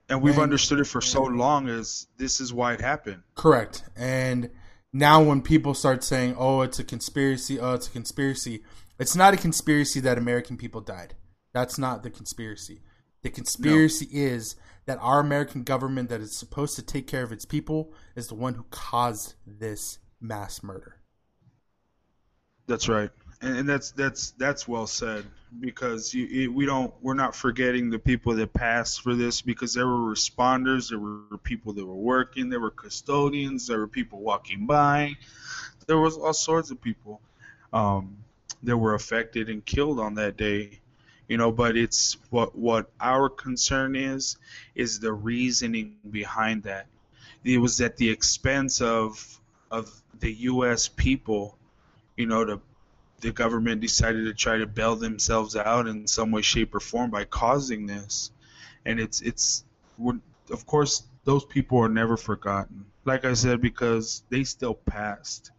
And 0.09 0.21
we've 0.21 0.33
And- 0.35 0.43
understood 0.43 0.79
it 0.79 0.85
for 0.87 1.01
so 1.01 1.23
long 1.23 1.69
as 1.69 2.07
this 2.17 2.41
is 2.41 2.53
why 2.53 2.73
it 2.73 2.81
happened. 2.81 3.23
Correct. 3.35 3.83
And 3.95 4.49
now 4.91 5.23
when 5.23 5.41
people 5.41 5.73
start 5.73 6.03
saying, 6.03 6.35
"Oh, 6.37 6.61
it's 6.61 6.79
a 6.79 6.83
conspiracy," 6.83 7.59
"Oh, 7.59 7.73
it's 7.73 7.87
a 7.87 7.91
conspiracy," 7.91 8.63
it's 8.99 9.15
not 9.15 9.33
a 9.33 9.37
conspiracy 9.37 9.99
that 10.01 10.17
American 10.17 10.57
people 10.57 10.81
died. 10.81 11.15
That's 11.53 11.77
not 11.77 12.03
the 12.03 12.09
conspiracy. 12.09 12.81
The 13.23 13.29
conspiracy 13.29 14.07
is 14.11 14.55
that 14.85 14.99
our 15.01 15.19
American 15.19 15.63
government 15.63 16.09
that 16.09 16.21
is 16.21 16.37
supposed 16.37 16.75
to 16.75 16.81
take 16.81 17.07
care 17.07 17.23
of 17.23 17.31
its 17.31 17.45
people 17.45 17.93
is 18.15 18.27
the 18.27 18.35
one 18.35 18.55
who 18.55 18.65
caused 18.69 19.35
this 19.47 19.99
mass 20.19 20.61
murder. 20.61 20.97
That's 22.67 22.87
right, 22.87 23.09
and, 23.41 23.59
and 23.59 23.69
that's 23.69 23.91
that's 23.91 24.31
that's 24.31 24.67
well 24.67 24.87
said 24.87 25.25
because 25.59 26.13
you, 26.13 26.27
it, 26.43 26.53
we 26.53 26.65
don't 26.65 26.93
we're 27.01 27.13
not 27.13 27.35
forgetting 27.35 27.89
the 27.89 27.99
people 27.99 28.33
that 28.35 28.53
passed 28.53 29.01
for 29.01 29.15
this 29.15 29.41
because 29.41 29.73
there 29.73 29.87
were 29.87 30.13
responders, 30.13 30.89
there 30.89 30.99
were 30.99 31.37
people 31.43 31.73
that 31.73 31.85
were 31.85 31.93
working, 31.93 32.49
there 32.49 32.59
were 32.59 32.71
custodians, 32.71 33.67
there 33.67 33.79
were 33.79 33.87
people 33.87 34.21
walking 34.21 34.65
by, 34.65 35.15
there 35.87 35.99
was 35.99 36.17
all 36.17 36.33
sorts 36.33 36.71
of 36.71 36.81
people 36.81 37.21
um, 37.73 38.17
that 38.63 38.77
were 38.77 38.93
affected 38.93 39.49
and 39.49 39.65
killed 39.65 39.99
on 39.99 40.15
that 40.15 40.37
day. 40.37 40.79
You 41.27 41.37
know, 41.37 41.51
but 41.51 41.77
it's 41.77 42.17
what 42.29 42.55
what 42.55 42.91
our 42.99 43.29
concern 43.29 43.95
is 43.95 44.37
is 44.75 44.99
the 44.99 45.13
reasoning 45.13 45.95
behind 46.09 46.63
that. 46.63 46.87
It 47.43 47.57
was 47.57 47.81
at 47.81 47.97
the 47.97 48.09
expense 48.09 48.81
of 48.81 49.39
of 49.71 49.89
the 50.19 50.31
U.S. 50.33 50.87
people 50.87 51.57
you 52.15 52.25
know, 52.25 52.45
the 52.45 52.59
the 53.21 53.31
government 53.31 53.79
decided 53.79 54.25
to 54.25 54.33
try 54.33 54.57
to 54.57 54.67
bail 54.67 54.95
themselves 54.95 55.55
out 55.55 55.87
in 55.87 56.07
some 56.07 56.31
way, 56.31 56.41
shape, 56.41 56.75
or 56.75 56.79
form 56.79 57.09
by 57.09 57.23
causing 57.23 57.85
this, 57.85 58.31
and 58.85 58.99
it's 58.99 59.21
it's 59.21 59.63
of 60.51 60.65
course 60.65 61.03
those 61.23 61.45
people 61.45 61.79
are 61.79 61.89
never 61.89 62.17
forgotten. 62.17 62.85
Like 63.05 63.25
I 63.25 63.33
said, 63.33 63.61
because 63.61 64.23
they 64.29 64.43
still 64.43 64.73
passed, 64.73 65.51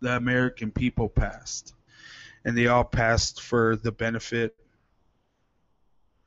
the 0.00 0.16
American 0.16 0.70
people 0.70 1.08
passed, 1.08 1.74
and 2.44 2.56
they 2.56 2.66
all 2.66 2.84
passed 2.84 3.40
for 3.40 3.76
the 3.76 3.92
benefit. 3.92 4.54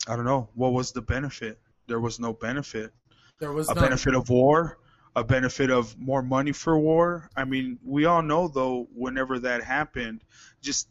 I 0.08 0.16
don't 0.16 0.26
know 0.26 0.50
what 0.54 0.74
was 0.74 0.92
the 0.92 1.02
benefit. 1.02 1.60
There 1.88 2.00
was 2.00 2.20
no 2.20 2.34
benefit 2.34 2.94
There 3.40 3.52
was 3.54 3.70
a 3.70 3.76
none. 3.76 3.84
benefit 3.84 4.16
of 4.16 4.30
war, 4.30 4.80
a 5.16 5.24
benefit 5.24 5.70
of 5.72 5.98
more 6.00 6.22
money 6.22 6.52
for 6.52 6.78
war. 6.78 7.30
I 7.36 7.46
mean, 7.46 7.80
we 7.84 8.06
all 8.06 8.22
know 8.22 8.48
though, 8.48 8.88
whenever 8.94 9.40
that 9.40 9.64
happened, 9.64 10.22
just 10.62 10.88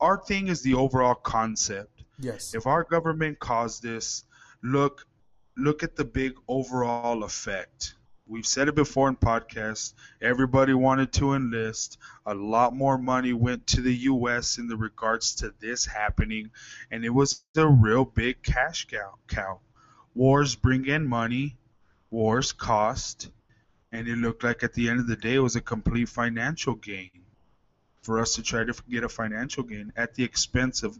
our 0.00 0.18
thing 0.18 0.48
is 0.48 0.62
the 0.62 0.74
overall 0.74 1.14
concept. 1.14 2.02
Yes. 2.18 2.54
If 2.54 2.66
our 2.66 2.84
government 2.84 3.38
caused 3.38 3.82
this, 3.82 4.24
look 4.62 5.06
look 5.56 5.82
at 5.82 5.96
the 5.96 6.04
big 6.04 6.34
overall 6.48 7.22
effect. 7.22 7.94
We've 8.26 8.46
said 8.46 8.68
it 8.68 8.74
before 8.74 9.08
in 9.08 9.16
podcasts. 9.16 9.92
Everybody 10.22 10.72
wanted 10.72 11.12
to 11.14 11.34
enlist. 11.34 11.98
A 12.24 12.34
lot 12.34 12.74
more 12.74 12.96
money 12.96 13.34
went 13.34 13.66
to 13.68 13.82
the 13.82 13.94
U.S. 13.94 14.56
in 14.56 14.66
the 14.66 14.76
regards 14.76 15.34
to 15.36 15.52
this 15.60 15.84
happening, 15.84 16.50
and 16.90 17.04
it 17.04 17.10
was 17.10 17.44
a 17.56 17.66
real 17.68 18.04
big 18.06 18.42
cash 18.42 18.86
cow. 18.86 19.14
cow. 19.28 19.60
Wars 20.14 20.54
bring 20.54 20.86
in 20.86 21.06
money. 21.06 21.56
Wars 22.10 22.52
cost, 22.52 23.28
and 23.92 24.06
it 24.08 24.16
looked 24.16 24.44
like 24.44 24.62
at 24.62 24.72
the 24.72 24.88
end 24.88 25.00
of 25.00 25.06
the 25.08 25.16
day 25.16 25.34
it 25.34 25.40
was 25.40 25.56
a 25.56 25.60
complete 25.60 26.08
financial 26.08 26.74
gain 26.76 27.10
for 28.02 28.20
us 28.20 28.36
to 28.36 28.42
try 28.42 28.62
to 28.64 28.74
get 28.88 29.02
a 29.02 29.08
financial 29.08 29.64
gain 29.64 29.92
at 29.96 30.14
the 30.14 30.22
expense 30.22 30.82
of 30.84 30.96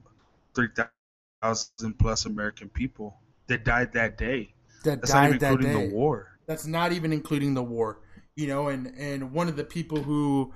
3,000 0.54 1.98
plus 1.98 2.26
American 2.26 2.68
people 2.68 3.16
that 3.46 3.64
died 3.64 3.92
that 3.92 4.18
day. 4.18 4.52
that 4.82 5.00
That's 5.00 5.12
not 5.12 5.20
died 5.20 5.28
even 5.28 5.38
that 5.38 5.52
including 5.52 5.72
day. 5.80 5.88
the 5.88 5.94
war. 5.94 6.33
That's 6.46 6.66
not 6.66 6.92
even 6.92 7.12
including 7.12 7.54
the 7.54 7.62
war. 7.62 8.00
You 8.36 8.48
know, 8.48 8.68
and 8.68 8.92
and 8.98 9.32
one 9.32 9.48
of 9.48 9.56
the 9.56 9.64
people 9.64 10.02
who 10.02 10.52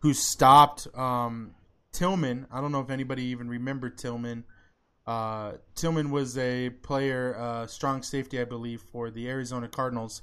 who 0.00 0.12
stopped 0.12 0.88
um, 0.94 1.54
Tillman. 1.92 2.46
I 2.50 2.60
don't 2.60 2.72
know 2.72 2.80
if 2.80 2.90
anybody 2.90 3.24
even 3.26 3.48
remembered 3.48 3.98
Tillman. 3.98 4.44
Uh, 5.06 5.52
Tillman 5.74 6.10
was 6.10 6.38
a 6.38 6.70
player, 6.70 7.36
uh, 7.38 7.66
strong 7.66 8.02
safety, 8.02 8.40
I 8.40 8.44
believe, 8.44 8.82
for 8.92 9.10
the 9.10 9.28
Arizona 9.28 9.68
Cardinals. 9.68 10.22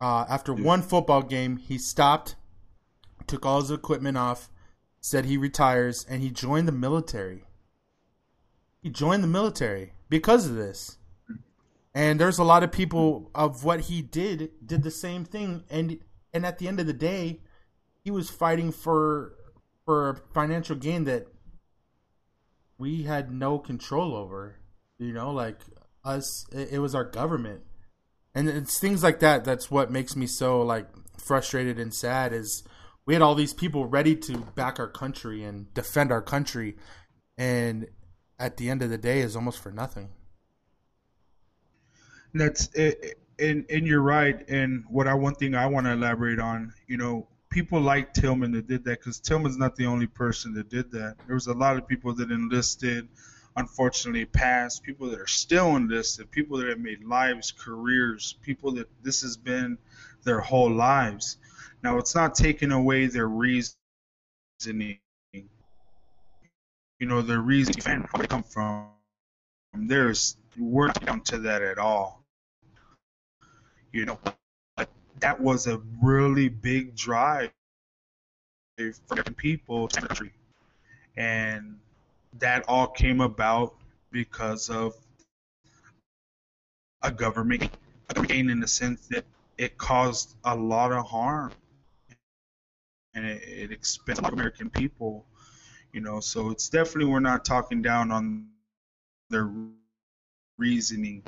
Uh, 0.00 0.24
after 0.28 0.54
one 0.54 0.80
football 0.80 1.22
game, 1.22 1.58
he 1.58 1.76
stopped, 1.76 2.36
took 3.26 3.44
all 3.44 3.60
his 3.60 3.70
equipment 3.70 4.16
off, 4.16 4.50
said 5.00 5.26
he 5.26 5.36
retires, 5.36 6.06
and 6.08 6.22
he 6.22 6.30
joined 6.30 6.66
the 6.66 6.72
military. 6.72 7.44
He 8.82 8.88
joined 8.88 9.22
the 9.22 9.28
military 9.28 9.92
because 10.08 10.46
of 10.46 10.54
this. 10.54 10.96
And 11.94 12.20
there's 12.20 12.38
a 12.38 12.44
lot 12.44 12.62
of 12.62 12.70
people 12.70 13.30
of 13.34 13.64
what 13.64 13.80
he 13.82 14.00
did 14.02 14.50
did 14.64 14.82
the 14.82 14.90
same 14.90 15.24
thing 15.24 15.64
and 15.70 15.98
and 16.32 16.46
at 16.46 16.58
the 16.58 16.68
end 16.68 16.78
of 16.78 16.86
the 16.86 16.92
day, 16.92 17.40
he 18.04 18.10
was 18.10 18.30
fighting 18.30 18.70
for 18.72 19.34
for 19.84 20.10
a 20.10 20.16
financial 20.32 20.76
gain 20.76 21.04
that 21.04 21.26
we 22.78 23.02
had 23.02 23.32
no 23.32 23.58
control 23.58 24.14
over. 24.14 24.56
You 24.98 25.12
know, 25.12 25.32
like 25.32 25.58
us 26.04 26.46
it, 26.52 26.72
it 26.72 26.78
was 26.78 26.94
our 26.94 27.04
government. 27.04 27.62
And 28.34 28.48
it's 28.48 28.78
things 28.78 29.02
like 29.02 29.18
that 29.20 29.44
that's 29.44 29.70
what 29.70 29.90
makes 29.90 30.14
me 30.14 30.26
so 30.26 30.62
like 30.62 30.86
frustrated 31.18 31.78
and 31.78 31.92
sad 31.92 32.32
is 32.32 32.62
we 33.04 33.14
had 33.14 33.22
all 33.22 33.34
these 33.34 33.52
people 33.52 33.86
ready 33.86 34.14
to 34.14 34.38
back 34.54 34.78
our 34.78 34.88
country 34.88 35.42
and 35.42 35.72
defend 35.74 36.12
our 36.12 36.22
country 36.22 36.76
and 37.36 37.88
at 38.38 38.56
the 38.56 38.70
end 38.70 38.82
of 38.82 38.90
the 38.90 38.98
day 38.98 39.20
is 39.20 39.34
almost 39.34 39.58
for 39.58 39.72
nothing. 39.72 40.10
That's 42.34 42.68
it, 42.74 43.18
and 43.38 43.64
and 43.70 43.86
you're 43.86 44.02
right. 44.02 44.48
And 44.48 44.84
what 44.88 45.08
I 45.08 45.14
one 45.14 45.34
thing 45.34 45.54
I 45.54 45.66
want 45.66 45.86
to 45.86 45.92
elaborate 45.92 46.38
on, 46.38 46.72
you 46.86 46.96
know, 46.96 47.26
people 47.50 47.80
like 47.80 48.14
Tillman 48.14 48.52
that 48.52 48.68
did 48.68 48.84
that 48.84 49.00
because 49.00 49.18
Tillman's 49.18 49.58
not 49.58 49.74
the 49.76 49.86
only 49.86 50.06
person 50.06 50.54
that 50.54 50.68
did 50.68 50.90
that. 50.92 51.16
There 51.26 51.34
was 51.34 51.48
a 51.48 51.54
lot 51.54 51.76
of 51.76 51.88
people 51.88 52.14
that 52.14 52.30
enlisted, 52.30 53.08
unfortunately 53.56 54.26
passed. 54.26 54.82
People 54.84 55.10
that 55.10 55.20
are 55.20 55.26
still 55.26 55.76
enlisted. 55.76 56.30
People 56.30 56.58
that 56.58 56.68
have 56.68 56.78
made 56.78 57.02
lives, 57.04 57.52
careers. 57.52 58.36
People 58.42 58.72
that 58.72 58.88
this 59.02 59.22
has 59.22 59.36
been 59.36 59.76
their 60.24 60.40
whole 60.40 60.70
lives. 60.70 61.38
Now 61.82 61.98
it's 61.98 62.14
not 62.14 62.34
taking 62.34 62.72
away 62.72 63.06
their 63.06 63.28
reasoning. 63.28 63.76
You 64.72 64.98
know, 67.06 67.22
their 67.22 67.40
reason 67.40 67.74
where 67.82 68.06
they 68.18 68.26
come 68.26 68.42
from. 68.44 68.88
There's 69.74 70.36
we're 70.58 70.88
not 70.88 71.04
down 71.04 71.20
to 71.22 71.38
that 71.38 71.62
at 71.62 71.78
all. 71.78 72.19
You 73.92 74.06
know, 74.06 74.18
but 74.76 74.88
that 75.20 75.40
was 75.40 75.66
a 75.66 75.80
really 76.02 76.48
big 76.48 76.94
drive 76.94 77.50
for 79.06 79.22
people 79.36 79.88
to 79.88 80.00
the 80.00 80.06
country, 80.06 80.32
and 81.16 81.76
that 82.38 82.64
all 82.68 82.86
came 82.86 83.20
about 83.20 83.74
because 84.12 84.68
of 84.70 84.94
a 87.02 87.10
government, 87.10 87.68
government 88.14 88.50
in 88.50 88.60
the 88.60 88.68
sense 88.68 89.06
that 89.08 89.24
it 89.58 89.76
caused 89.78 90.36
a 90.44 90.54
lot 90.54 90.92
of 90.92 91.06
harm, 91.06 91.52
and 93.14 93.24
it, 93.26 93.42
it 93.42 93.72
a 94.18 94.22
lot 94.22 94.32
of 94.32 94.38
American 94.38 94.70
people. 94.70 95.26
You 95.92 96.00
know, 96.00 96.20
so 96.20 96.50
it's 96.50 96.68
definitely 96.68 97.06
we're 97.10 97.20
not 97.20 97.44
talking 97.44 97.82
down 97.82 98.12
on 98.12 98.46
their 99.30 99.50
reasoning. 100.58 101.22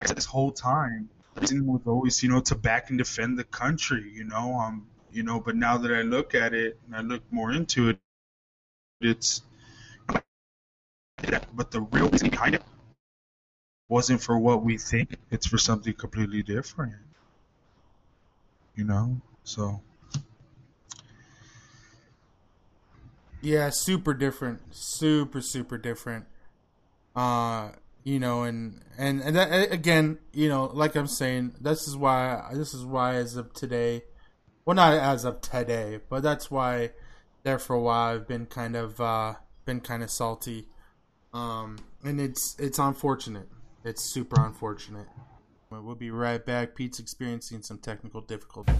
This 0.00 0.24
whole 0.24 0.52
time, 0.52 1.08
reason 1.40 1.66
was 1.66 1.80
always, 1.86 2.22
you 2.22 2.28
know, 2.28 2.40
to 2.40 2.54
back 2.54 2.90
and 2.90 2.98
defend 2.98 3.38
the 3.38 3.44
country. 3.44 4.10
You 4.12 4.24
know, 4.24 4.54
um, 4.54 4.86
you 5.12 5.22
know. 5.22 5.40
But 5.40 5.56
now 5.56 5.78
that 5.78 5.92
I 5.92 6.02
look 6.02 6.34
at 6.34 6.54
it 6.54 6.78
and 6.86 6.96
I 6.96 7.00
look 7.00 7.22
more 7.30 7.52
into 7.52 7.90
it, 7.90 7.98
it's. 9.00 9.42
But 11.54 11.70
the 11.70 11.80
real 11.80 12.08
reason 12.08 12.28
behind 12.28 12.54
it 12.54 12.62
wasn't 13.88 14.22
for 14.22 14.38
what 14.38 14.62
we 14.62 14.76
think. 14.78 15.16
It's 15.30 15.46
for 15.46 15.58
something 15.58 15.94
completely 15.94 16.42
different. 16.42 16.94
You 18.74 18.84
know, 18.84 19.20
so. 19.44 19.80
Yeah, 23.40 23.70
super 23.70 24.12
different, 24.12 24.60
super 24.74 25.40
super 25.40 25.78
different. 25.78 26.26
Uh, 27.14 27.70
you 28.06 28.20
know, 28.20 28.44
and 28.44 28.80
and 28.96 29.20
and 29.20 29.34
that, 29.34 29.72
again, 29.72 30.18
you 30.32 30.48
know, 30.48 30.70
like 30.72 30.94
I'm 30.94 31.08
saying, 31.08 31.56
this 31.60 31.88
is 31.88 31.96
why 31.96 32.50
this 32.52 32.72
is 32.72 32.84
why 32.84 33.16
as 33.16 33.34
of 33.34 33.52
today, 33.52 34.04
well, 34.64 34.76
not 34.76 34.94
as 34.94 35.24
of 35.24 35.40
today, 35.40 35.98
but 36.08 36.22
that's 36.22 36.48
why 36.48 36.92
there 37.42 37.58
for 37.58 37.74
a 37.74 37.80
while 37.80 38.14
I've 38.14 38.28
been 38.28 38.46
kind 38.46 38.76
of 38.76 39.00
uh 39.00 39.34
been 39.64 39.80
kind 39.80 40.04
of 40.04 40.10
salty. 40.12 40.68
Um, 41.34 41.78
and 42.04 42.20
it's 42.20 42.54
it's 42.60 42.78
unfortunate. 42.78 43.48
It's 43.84 44.04
super 44.04 44.40
unfortunate. 44.40 45.08
We'll 45.70 45.96
be 45.96 46.12
right 46.12 46.46
back. 46.46 46.76
Pete's 46.76 47.00
experiencing 47.00 47.62
some 47.62 47.78
technical 47.78 48.20
difficulty. 48.20 48.72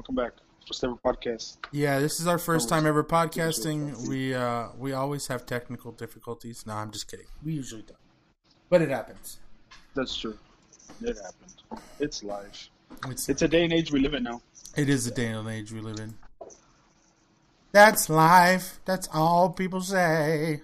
Welcome 0.00 0.14
back. 0.14 0.32
First 0.66 0.82
ever 0.82 0.94
podcast. 0.94 1.58
Yeah, 1.72 1.98
this 1.98 2.20
is 2.20 2.26
our 2.26 2.38
first 2.38 2.70
time 2.70 2.86
ever 2.86 3.04
podcasting. 3.04 4.08
We 4.08 4.34
uh 4.34 4.68
we 4.78 4.94
always 4.94 5.26
have 5.26 5.44
technical 5.44 5.92
difficulties. 5.92 6.64
No, 6.66 6.72
I'm 6.72 6.90
just 6.90 7.06
kidding. 7.06 7.26
We 7.44 7.52
usually 7.52 7.82
don't. 7.82 7.98
But 8.70 8.80
it 8.80 8.88
happens. 8.88 9.40
That's 9.94 10.16
true. 10.16 10.38
It 11.02 11.18
happened. 11.18 11.82
It's 11.98 12.24
life. 12.24 12.70
It's 13.08 13.28
It's 13.28 13.42
a 13.42 13.48
day 13.48 13.62
and 13.64 13.74
age 13.74 13.92
we 13.92 14.00
live 14.00 14.14
in 14.14 14.22
now. 14.22 14.40
it 14.74 14.88
is 14.88 15.06
a 15.06 15.10
day 15.10 15.26
and 15.26 15.46
age 15.46 15.70
we 15.70 15.82
live 15.82 15.98
in. 15.98 16.14
That's 17.72 18.08
life. 18.08 18.80
That's 18.86 19.06
all 19.12 19.50
people 19.50 19.82
say. 19.82 20.62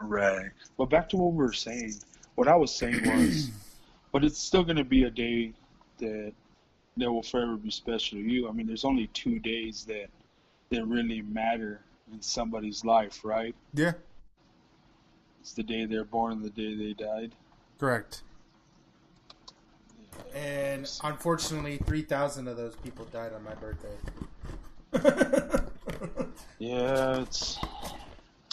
Right. 0.00 0.50
But 0.78 0.90
back 0.90 1.08
to 1.08 1.16
what 1.16 1.32
we 1.32 1.38
were 1.38 1.52
saying. 1.52 1.94
What 2.36 2.46
I 2.46 2.54
was 2.54 2.72
saying 2.72 3.02
was, 3.04 3.50
but 4.12 4.22
it's 4.22 4.38
still 4.38 4.62
going 4.62 4.76
to 4.76 4.84
be 4.84 5.02
a 5.02 5.10
day 5.10 5.54
that 5.98 6.32
that 6.96 7.10
will 7.10 7.22
forever 7.22 7.56
be 7.56 7.70
special 7.70 8.18
to 8.18 8.24
you. 8.24 8.48
I 8.48 8.52
mean, 8.52 8.66
there's 8.66 8.84
only 8.84 9.06
two 9.08 9.38
days 9.38 9.84
that 9.86 10.06
that 10.70 10.86
really 10.86 11.22
matter 11.22 11.80
in 12.12 12.20
somebody's 12.22 12.84
life, 12.84 13.24
right? 13.24 13.54
Yeah, 13.74 13.92
It's 15.40 15.52
the 15.52 15.62
day 15.62 15.84
they're 15.86 16.04
born 16.04 16.32
and 16.32 16.42
the 16.44 16.50
day 16.50 16.74
they 16.74 16.92
died. 16.94 17.32
correct. 17.78 18.22
And 20.34 20.90
unfortunately, 21.04 21.78
three 21.86 22.02
thousand 22.02 22.48
of 22.48 22.56
those 22.56 22.74
people 22.76 23.04
died 23.06 23.32
on 23.32 23.42
my 23.44 23.54
birthday. 23.54 23.96
Yeah, 26.58 27.20
it's 27.20 27.58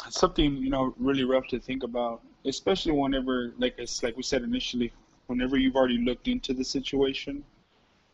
it's 0.07 0.19
something 0.19 0.57
you 0.57 0.69
know 0.71 0.93
really 0.97 1.23
rough 1.23 1.47
to 1.49 1.59
think 1.59 1.83
about, 1.83 2.21
especially 2.45 2.91
whenever, 2.91 3.53
like 3.59 3.75
it's 3.77 4.01
like 4.01 4.17
we 4.17 4.23
said 4.23 4.41
initially, 4.41 4.91
whenever 5.27 5.57
you've 5.57 5.75
already 5.75 5.99
looked 5.99 6.27
into 6.27 6.53
the 6.53 6.63
situation, 6.63 7.43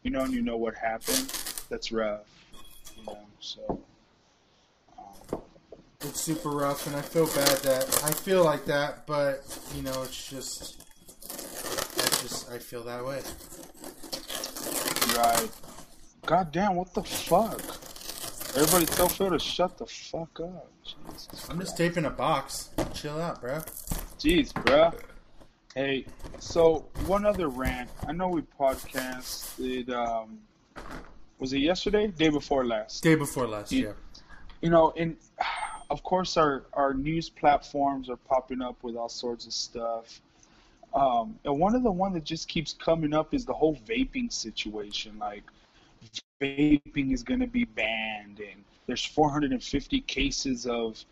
you 0.05 0.11
know, 0.11 0.21
and 0.21 0.31
you 0.31 0.41
know 0.43 0.55
what 0.55 0.75
happened. 0.75 1.33
That's 1.67 1.91
rough, 1.91 2.21
you 2.95 3.03
know. 3.07 3.17
So 3.39 3.81
um, 5.33 5.41
It's 6.01 6.21
super 6.21 6.49
rough, 6.49 6.85
and 6.85 6.95
I 6.95 7.01
feel 7.01 7.25
bad 7.25 7.57
that 7.63 8.03
I 8.05 8.11
feel 8.11 8.43
like 8.43 8.65
that, 8.65 9.07
but 9.07 9.41
you 9.75 9.81
know, 9.81 10.03
it's 10.03 10.29
just, 10.29 10.83
it's 11.23 12.21
just 12.21 12.51
I 12.51 12.59
feel 12.59 12.83
that 12.83 13.03
way. 13.03 13.21
right. 15.17 15.49
God 16.27 16.51
damn, 16.51 16.75
what 16.75 16.93
the 16.93 17.03
fuck? 17.03 17.59
Everybody 18.55 18.85
tell 18.85 19.09
Phil 19.09 19.31
to 19.31 19.39
shut 19.39 19.77
the 19.79 19.87
fuck 19.87 20.39
up. 20.39 20.69
Jesus 20.83 21.49
I'm 21.49 21.59
just 21.59 21.77
taping 21.77 22.05
a 22.05 22.11
box. 22.11 22.69
Chill 22.93 23.19
out, 23.19 23.41
bro. 23.41 23.57
Jeez, 24.19 24.53
bruh. 24.53 24.93
Hey, 25.77 26.05
so 26.39 26.85
one 27.05 27.25
other 27.25 27.49
rant. 27.49 27.89
I 28.07 28.13
know 28.13 28.29
we 28.29 28.43
podcasted. 28.43 29.89
Um, 29.89 30.39
was 31.37 31.51
it 31.51 31.57
yesterday? 31.59 32.07
Day 32.07 32.29
before 32.29 32.65
last. 32.65 33.03
Day 33.03 33.15
before 33.15 33.45
last, 33.45 33.73
You- 33.73 33.87
yeah. 33.87 33.93
You 34.61 34.69
know, 34.69 34.93
and 34.95 35.17
of 35.89 36.01
course 36.01 36.37
our 36.37 36.63
our 36.71 36.93
news 36.93 37.29
platforms 37.29 38.09
are 38.09 38.15
popping 38.15 38.61
up 38.61 38.81
with 38.83 38.95
all 38.95 39.09
sorts 39.09 39.47
of 39.47 39.51
stuff. 39.51 40.21
Um, 40.93 41.37
and 41.43 41.59
one 41.59 41.75
of 41.75 41.83
the 41.83 41.91
one 41.91 42.13
that 42.13 42.23
just 42.23 42.47
keeps 42.47 42.71
coming 42.71 43.13
up 43.13 43.33
is 43.33 43.43
the 43.43 43.53
whole 43.53 43.75
vaping 43.85 44.31
situation. 44.31 45.19
Like, 45.19 45.43
vaping 46.41 47.11
is 47.11 47.21
going 47.21 47.41
to 47.41 47.47
be 47.47 47.65
banned, 47.65 48.39
and 48.39 48.63
there's 48.87 49.03
450 49.03 49.99
cases 49.99 50.67
of 50.67 51.03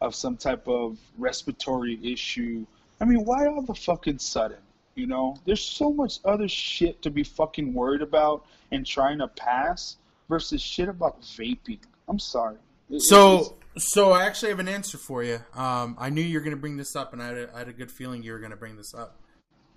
of 0.00 0.14
some 0.14 0.36
type 0.36 0.68
of 0.68 0.96
respiratory 1.18 1.98
issue. 2.04 2.64
I 3.02 3.04
mean, 3.04 3.24
why 3.24 3.46
all 3.46 3.62
the 3.62 3.74
fucking 3.74 4.18
sudden? 4.20 4.58
You 4.94 5.06
know, 5.06 5.36
there's 5.44 5.62
so 5.64 5.92
much 5.92 6.18
other 6.24 6.48
shit 6.48 7.02
to 7.02 7.10
be 7.10 7.24
fucking 7.24 7.74
worried 7.74 8.02
about 8.02 8.44
and 8.70 8.86
trying 8.86 9.18
to 9.18 9.28
pass 9.28 9.96
versus 10.28 10.62
shit 10.62 10.88
about 10.88 11.20
vaping. 11.22 11.80
I'm 12.08 12.18
sorry. 12.18 12.56
It- 12.90 13.02
So, 13.02 13.56
so 13.76 14.12
I 14.12 14.24
actually 14.24 14.50
have 14.50 14.58
an 14.60 14.68
answer 14.68 14.98
for 14.98 15.22
you. 15.24 15.40
Um, 15.54 15.96
I 15.98 16.10
knew 16.10 16.20
you 16.22 16.38
were 16.38 16.44
going 16.44 16.56
to 16.56 16.60
bring 16.60 16.76
this 16.76 16.94
up, 16.94 17.12
and 17.12 17.22
I 17.22 17.26
had, 17.28 17.36
a, 17.38 17.54
I 17.54 17.58
had 17.60 17.68
a 17.68 17.72
good 17.72 17.90
feeling 17.90 18.22
you 18.22 18.32
were 18.32 18.38
going 18.38 18.50
to 18.50 18.56
bring 18.56 18.76
this 18.76 18.94
up. 18.94 19.18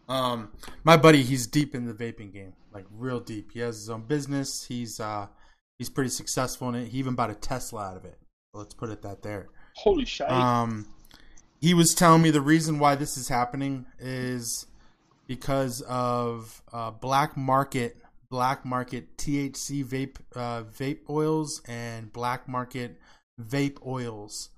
Um, 0.07 0.51
my 0.83 0.97
buddy, 0.97 1.23
he's 1.23 1.47
deep 1.47 1.73
in 1.73 1.85
the 1.85 1.93
vaping 1.93 2.31
game, 2.31 2.53
like 2.73 2.85
real 2.91 3.19
deep. 3.19 3.51
He 3.53 3.59
has 3.61 3.77
his 3.77 3.89
own 3.89 4.01
business. 4.03 4.63
He's 4.67 4.99
uh, 4.99 5.25
he's 5.79 5.89
pretty 5.89 6.11
successful 6.11 6.69
in 6.69 6.75
it. 6.75 6.89
He 6.89 6.99
even 6.99 7.15
bought 7.15 7.31
a 7.31 7.35
Tesla 7.35 7.89
out 7.89 7.97
of 7.97 8.05
it. 8.05 8.19
Let's 8.53 8.75
put 8.75 8.89
it 8.91 9.01
that 9.01 9.23
there. 9.23 9.47
holy 9.75 10.05
shit. 10.05 10.29
Um, 10.29 10.85
he 11.65 11.73
was 11.73 11.95
telling 11.95 12.21
me 12.21 12.29
the 12.29 12.41
reason 12.41 12.77
why 12.77 12.93
this 12.93 13.17
is 13.17 13.27
happening 13.27 13.87
is 13.97 14.67
because 15.25 15.81
of 15.81 16.61
uh, 16.71 16.91
black 16.91 17.35
market 17.35 17.97
black 18.29 18.63
market 18.63 19.17
THC 19.17 19.83
vape 19.83 20.17
uh, 20.35 20.61
vape 20.63 20.99
oils 21.09 21.63
and 21.67 22.13
black 22.13 22.47
market 22.47 22.99
vape 23.41 23.83
oils 23.83 24.49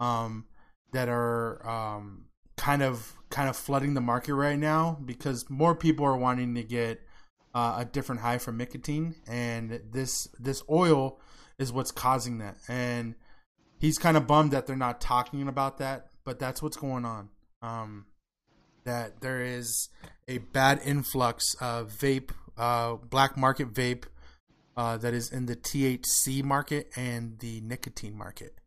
um, 0.00 0.44
that 0.92 1.08
are 1.08 1.66
um, 1.66 2.26
kind 2.58 2.82
of 2.82 3.14
kind 3.30 3.48
of 3.48 3.56
flooding 3.56 3.94
the 3.94 4.02
market 4.02 4.34
right 4.34 4.58
now 4.58 4.98
because 5.02 5.48
more 5.48 5.74
people 5.74 6.04
are 6.04 6.16
wanting 6.18 6.54
to 6.56 6.62
get 6.62 7.00
uh, 7.54 7.76
a 7.78 7.86
different 7.86 8.20
high 8.20 8.36
from 8.36 8.58
nicotine 8.58 9.14
and 9.26 9.80
this 9.90 10.28
this 10.38 10.62
oil 10.68 11.18
is 11.58 11.72
what's 11.72 11.90
causing 11.90 12.36
that. 12.38 12.56
And 12.68 13.14
he's 13.78 13.96
kind 13.96 14.18
of 14.18 14.26
bummed 14.26 14.50
that 14.50 14.66
they're 14.66 14.76
not 14.76 15.00
talking 15.00 15.48
about 15.48 15.78
that, 15.78 16.09
but 16.30 16.38
that's 16.38 16.62
what's 16.62 16.76
going 16.76 17.04
on. 17.04 17.28
Um, 17.60 18.06
that 18.84 19.20
there 19.20 19.42
is 19.42 19.88
a 20.28 20.38
bad 20.38 20.80
influx 20.84 21.56
of 21.60 21.90
vape, 21.90 22.30
uh, 22.56 22.94
black 22.94 23.36
market 23.36 23.74
vape, 23.74 24.04
uh, 24.76 24.96
that 24.98 25.12
is 25.12 25.32
in 25.32 25.46
the 25.46 25.56
THC 25.56 26.44
market 26.44 26.88
and 26.94 27.40
the 27.40 27.60
nicotine 27.62 28.16
market. 28.16 28.60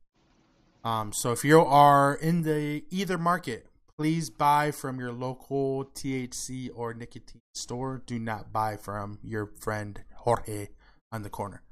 Um, 0.84 1.14
so 1.14 1.32
if 1.32 1.46
you 1.46 1.62
are 1.62 2.14
in 2.14 2.42
the 2.42 2.84
either 2.90 3.18
market, 3.18 3.68
please 3.98 4.30
buy 4.30 4.72
from 4.72 5.00
your 5.00 5.14
local 5.14 5.86
THC 5.86 6.70
or 6.76 6.94
nicotine 6.94 7.40
store. 7.54 8.04
Do 8.06 8.20
not 8.20 8.52
buy 8.52 8.76
from 8.76 9.20
your 9.24 9.52
friend 9.62 10.04
Jorge 10.16 10.68
on 11.14 11.22
the 11.22 11.30
corner. 11.30 11.64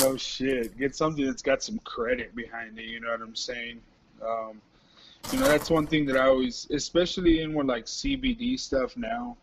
No 0.00 0.16
shit. 0.16 0.76
Get 0.78 0.94
something 0.94 1.26
that's 1.26 1.42
got 1.42 1.62
some 1.62 1.78
credit 1.80 2.34
behind 2.34 2.78
it. 2.78 2.86
You 2.86 3.00
know 3.00 3.10
what 3.10 3.20
I'm 3.20 3.36
saying? 3.36 3.80
Um, 4.22 4.60
you 5.32 5.38
know, 5.38 5.48
that's 5.48 5.70
one 5.70 5.86
thing 5.86 6.06
that 6.06 6.16
I 6.16 6.26
always, 6.28 6.66
especially 6.70 7.40
in 7.40 7.52
more 7.52 7.64
like 7.64 7.86
CBD 7.86 8.58
stuff 8.58 8.96
now. 8.96 9.36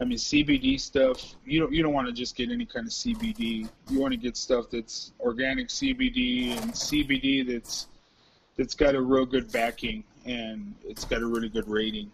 I 0.00 0.04
mean, 0.04 0.18
CBD 0.18 0.78
stuff. 0.78 1.34
You 1.44 1.60
don't 1.60 1.72
you 1.72 1.82
don't 1.82 1.92
want 1.94 2.06
to 2.06 2.12
just 2.12 2.36
get 2.36 2.50
any 2.50 2.66
kind 2.66 2.86
of 2.86 2.92
CBD. 2.92 3.68
You 3.88 3.98
want 3.98 4.12
to 4.12 4.18
get 4.18 4.36
stuff 4.36 4.66
that's 4.70 5.12
organic 5.20 5.68
CBD 5.68 6.52
and 6.52 6.72
CBD 6.72 7.46
that's 7.50 7.86
that's 8.56 8.74
got 8.74 8.94
a 8.94 9.00
real 9.00 9.26
good 9.26 9.50
backing 9.52 10.04
and 10.26 10.74
it's 10.84 11.04
got 11.04 11.22
a 11.22 11.26
really 11.26 11.48
good 11.48 11.68
rating. 11.68 12.10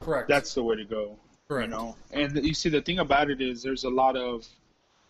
Correct. 0.00 0.28
That's 0.28 0.54
the 0.54 0.62
way 0.62 0.76
to 0.76 0.84
go. 0.84 1.16
correct. 1.46 1.68
You 1.68 1.76
know, 1.76 1.96
and 2.12 2.44
you 2.44 2.54
see 2.54 2.68
the 2.68 2.80
thing 2.80 2.98
about 2.98 3.30
it 3.30 3.40
is 3.40 3.62
there's 3.62 3.84
a 3.84 3.90
lot 3.90 4.16
of, 4.16 4.46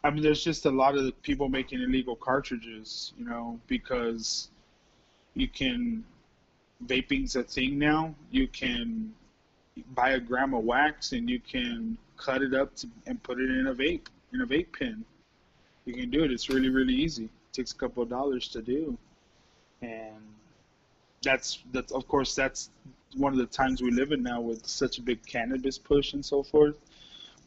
I 0.02 0.10
mean, 0.10 0.22
there's 0.22 0.42
just 0.42 0.64
a 0.66 0.70
lot 0.70 0.96
of 0.96 1.20
people 1.22 1.48
making 1.48 1.82
illegal 1.82 2.16
cartridges. 2.16 3.12
You 3.18 3.26
know, 3.26 3.60
because 3.66 4.48
you 5.34 5.48
can, 5.48 6.04
vaping's 6.86 7.36
a 7.36 7.42
thing 7.42 7.78
now. 7.78 8.14
You 8.30 8.48
can 8.48 9.12
buy 9.94 10.10
a 10.10 10.20
gram 10.20 10.54
of 10.54 10.64
wax 10.64 11.12
and 11.12 11.28
you 11.28 11.40
can 11.40 11.96
cut 12.16 12.42
it 12.42 12.54
up 12.54 12.74
to, 12.76 12.88
and 13.06 13.22
put 13.22 13.40
it 13.40 13.50
in 13.50 13.66
a 13.68 13.74
vape 13.74 14.06
in 14.32 14.42
a 14.42 14.46
vape 14.46 14.72
pen. 14.78 15.04
You 15.84 15.94
can 15.94 16.10
do 16.10 16.24
it. 16.24 16.30
It's 16.30 16.48
really 16.48 16.68
really 16.68 16.94
easy. 16.94 17.24
It 17.24 17.52
takes 17.52 17.72
a 17.72 17.76
couple 17.76 18.02
of 18.02 18.08
dollars 18.08 18.48
to 18.48 18.62
do, 18.62 18.96
and 19.82 20.20
that's 21.22 21.62
that's 21.72 21.92
of 21.92 22.06
course 22.08 22.34
that's 22.34 22.70
one 23.16 23.32
of 23.32 23.38
the 23.38 23.46
times 23.46 23.82
we 23.82 23.90
live 23.90 24.12
in 24.12 24.22
now 24.22 24.40
with 24.40 24.66
such 24.66 24.98
a 24.98 25.02
big 25.02 25.24
cannabis 25.26 25.78
push 25.78 26.12
and 26.12 26.24
so 26.24 26.42
forth. 26.42 26.76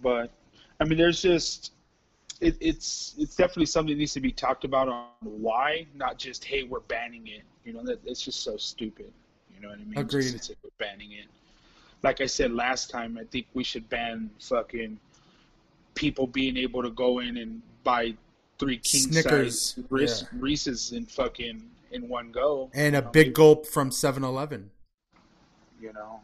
But 0.01 0.31
I 0.79 0.85
mean, 0.85 0.97
there's 0.97 1.21
just 1.21 1.71
it, 2.41 2.57
it's 2.59 3.15
it's 3.17 3.35
definitely 3.35 3.65
something 3.67 3.95
that 3.95 3.99
needs 3.99 4.13
to 4.13 4.19
be 4.21 4.31
talked 4.31 4.63
about 4.65 4.89
on 4.89 5.07
why, 5.21 5.85
not 5.95 6.17
just 6.17 6.43
hey 6.43 6.63
we're 6.63 6.79
banning 6.81 7.27
it. 7.27 7.43
You 7.63 7.73
know 7.73 7.83
that 7.83 7.99
it's 8.05 8.21
just 8.21 8.43
so 8.43 8.57
stupid. 8.57 9.11
You 9.53 9.61
know 9.61 9.69
what 9.69 9.79
I 9.79 9.83
mean? 9.83 9.97
Agreed. 9.97 10.31
Just 10.31 10.49
to 10.49 10.55
we're 10.63 10.69
banning 10.77 11.13
it. 11.13 11.25
Like 12.01 12.19
I 12.21 12.25
said 12.25 12.51
last 12.51 12.89
time, 12.89 13.17
I 13.17 13.23
think 13.25 13.47
we 13.53 13.63
should 13.63 13.87
ban 13.89 14.29
fucking 14.41 14.99
people 15.95 16.27
being 16.27 16.57
able 16.57 16.81
to 16.83 16.89
go 16.89 17.19
in 17.19 17.37
and 17.37 17.61
buy 17.83 18.13
three 18.59 18.77
king 18.77 19.11
Snickers, 19.11 19.75
size 19.75 19.83
Reese, 19.89 20.21
yeah. 20.23 20.27
Reese's 20.39 20.91
in 20.91 21.05
fucking 21.05 21.61
in 21.91 22.09
one 22.09 22.31
go. 22.31 22.69
and 22.73 22.95
a 22.95 23.01
know, 23.01 23.09
big 23.09 23.33
gulp 23.33 23.67
from 23.67 23.89
7-Eleven. 23.91 24.69
you 25.79 25.93
know 25.93 26.19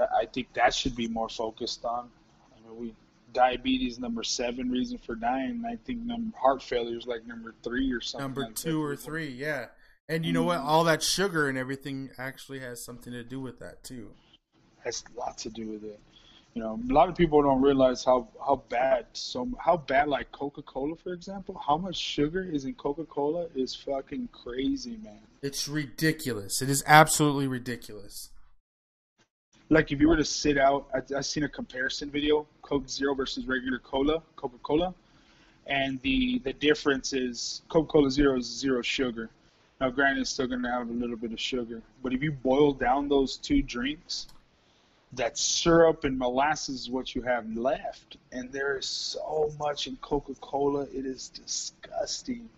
I- 0.00 0.20
i 0.22 0.26
think 0.26 0.52
that 0.54 0.72
should 0.74 0.96
be 0.96 1.08
more 1.08 1.28
focused 1.28 1.84
on 1.84 2.08
i 2.56 2.68
mean 2.68 2.80
we 2.80 2.94
diabetes 3.32 3.98
number 3.98 4.22
seven 4.22 4.70
reason 4.70 4.98
for 4.98 5.14
dying 5.14 5.62
i 5.66 5.76
think 5.84 6.00
number 6.00 6.36
heart 6.36 6.62
failure 6.62 6.96
is 6.98 7.06
like 7.06 7.26
number 7.26 7.54
three 7.62 7.92
or 7.92 8.00
something 8.00 8.24
Number 8.24 8.42
like 8.42 8.54
two 8.54 8.82
or 8.82 8.96
three, 8.96 9.28
yeah. 9.28 9.66
And 10.08 10.26
you 10.26 10.32
know 10.32 10.42
what? 10.42 10.58
Mm-hmm. 10.58 10.68
All 10.68 10.84
that 10.84 11.02
sugar 11.04 11.48
and 11.48 11.56
everything 11.56 12.10
actually 12.18 12.58
has 12.60 12.84
something 12.84 13.12
to 13.12 13.22
do 13.22 13.40
with 13.40 13.60
that 13.60 13.84
too. 13.84 14.10
has 14.84 15.04
a 15.14 15.18
lot 15.20 15.38
to 15.38 15.50
do 15.50 15.68
with 15.68 15.84
it 15.84 16.00
You 16.54 16.62
know, 16.62 16.80
a 16.90 16.92
lot 16.92 17.08
of 17.08 17.14
people 17.14 17.40
don't 17.42 17.62
realize 17.62 18.02
how 18.04 18.28
how 18.44 18.56
bad 18.68 19.06
so 19.12 19.48
how 19.58 19.76
bad 19.76 20.08
like 20.08 20.32
Coca 20.32 20.62
Cola, 20.62 20.96
for 20.96 21.12
example, 21.12 21.60
how 21.64 21.76
much 21.76 21.96
sugar 21.96 22.42
is 22.42 22.64
in 22.64 22.74
Coca 22.74 23.04
Cola 23.04 23.46
is 23.54 23.74
fucking 23.74 24.28
crazy, 24.32 24.98
man. 25.02 25.20
It's 25.42 25.68
ridiculous. 25.68 26.60
It 26.60 26.68
is 26.68 26.82
absolutely 26.86 27.46
ridiculous. 27.46 28.30
Like 29.68 29.92
if 29.92 30.00
you 30.00 30.08
were 30.08 30.16
to 30.16 30.24
sit 30.24 30.58
out, 30.58 30.88
I, 30.92 31.18
I 31.18 31.20
seen 31.20 31.44
a 31.44 31.48
comparison 31.48 32.10
video: 32.10 32.46
Coke 32.70 32.88
Zero 32.88 33.14
versus 33.14 33.46
regular 33.46 33.80
cola, 33.80 34.22
Coca 34.36 34.56
Cola, 34.62 34.94
and 35.66 36.00
the 36.02 36.38
the 36.44 36.52
difference 36.52 37.12
is 37.12 37.62
Coca 37.68 37.90
Cola 37.90 38.10
Zero 38.10 38.38
is 38.38 38.46
zero 38.46 38.80
sugar. 38.80 39.28
Now, 39.80 39.90
granted, 39.90 40.20
it's 40.20 40.30
still 40.30 40.46
gonna 40.46 40.70
have 40.70 40.88
a 40.88 40.92
little 40.92 41.16
bit 41.16 41.32
of 41.32 41.40
sugar, 41.40 41.82
but 42.00 42.12
if 42.12 42.22
you 42.22 42.30
boil 42.30 42.72
down 42.72 43.08
those 43.08 43.36
two 43.36 43.60
drinks, 43.60 44.28
that 45.14 45.36
syrup 45.36 46.04
and 46.04 46.16
molasses 46.16 46.82
is 46.82 46.90
what 46.90 47.12
you 47.16 47.22
have 47.22 47.44
left, 47.56 48.18
and 48.30 48.52
there 48.52 48.78
is 48.78 48.86
so 48.86 49.52
much 49.58 49.88
in 49.88 49.96
Coca 49.96 50.34
Cola. 50.40 50.82
It 50.94 51.06
is 51.06 51.28
disgusting. 51.28 52.48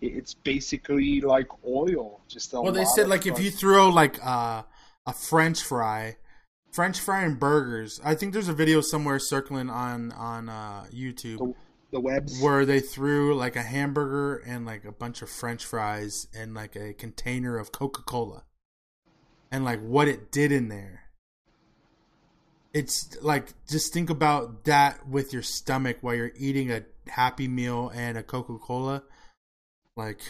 It's 0.00 0.34
basically 0.34 1.20
like 1.20 1.48
oil. 1.64 2.20
Just 2.26 2.52
Well, 2.52 2.72
they 2.72 2.84
said 2.84 3.06
like 3.06 3.26
if 3.26 3.38
you 3.38 3.52
throw 3.52 3.90
like 3.90 4.18
uh, 4.26 4.64
a 5.06 5.12
French 5.12 5.62
fry, 5.62 6.16
French 6.76 7.00
fry 7.00 7.22
and 7.22 7.40
burgers. 7.40 8.02
I 8.04 8.14
think 8.14 8.34
there's 8.34 8.50
a 8.50 8.52
video 8.52 8.82
somewhere 8.82 9.18
circling 9.18 9.70
on 9.70 10.12
on 10.12 10.50
uh, 10.50 10.84
YouTube 10.94 11.38
the, 11.38 11.54
the 11.92 12.00
webs. 12.00 12.38
where 12.38 12.66
they 12.66 12.80
threw 12.80 13.34
like 13.34 13.56
a 13.56 13.62
hamburger 13.62 14.36
and 14.46 14.66
like 14.66 14.84
a 14.84 14.92
bunch 14.92 15.22
of 15.22 15.30
French 15.30 15.64
fries 15.64 16.28
and 16.36 16.52
like 16.52 16.76
a 16.76 16.92
container 16.92 17.56
of 17.56 17.72
Coca 17.72 18.02
Cola, 18.02 18.44
and 19.50 19.64
like 19.64 19.80
what 19.80 20.06
it 20.06 20.30
did 20.30 20.52
in 20.52 20.68
there. 20.68 21.04
It's 22.74 23.16
like 23.22 23.54
just 23.66 23.94
think 23.94 24.10
about 24.10 24.64
that 24.64 25.08
with 25.08 25.32
your 25.32 25.42
stomach 25.42 25.96
while 26.02 26.14
you're 26.14 26.32
eating 26.36 26.70
a 26.70 26.82
Happy 27.08 27.48
Meal 27.48 27.90
and 27.94 28.18
a 28.18 28.22
Coca 28.22 28.58
Cola. 28.58 29.02
Like 29.96 30.20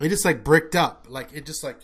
it 0.00 0.08
just 0.08 0.24
like 0.24 0.42
bricked 0.42 0.74
up. 0.74 1.06
Like 1.08 1.28
it 1.32 1.46
just 1.46 1.62
like 1.62 1.78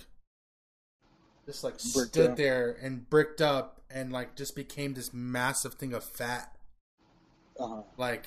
just 1.46 1.64
like 1.64 1.74
Bricked 1.92 2.10
stood 2.12 2.30
up. 2.32 2.36
there 2.36 2.76
and 2.82 3.08
bricked 3.10 3.40
up 3.40 3.80
and 3.90 4.12
like 4.12 4.34
just 4.36 4.56
became 4.56 4.94
this 4.94 5.12
massive 5.12 5.74
thing 5.74 5.92
of 5.92 6.04
fat. 6.04 6.56
Uh-huh. 7.58 7.82
Like 7.96 8.24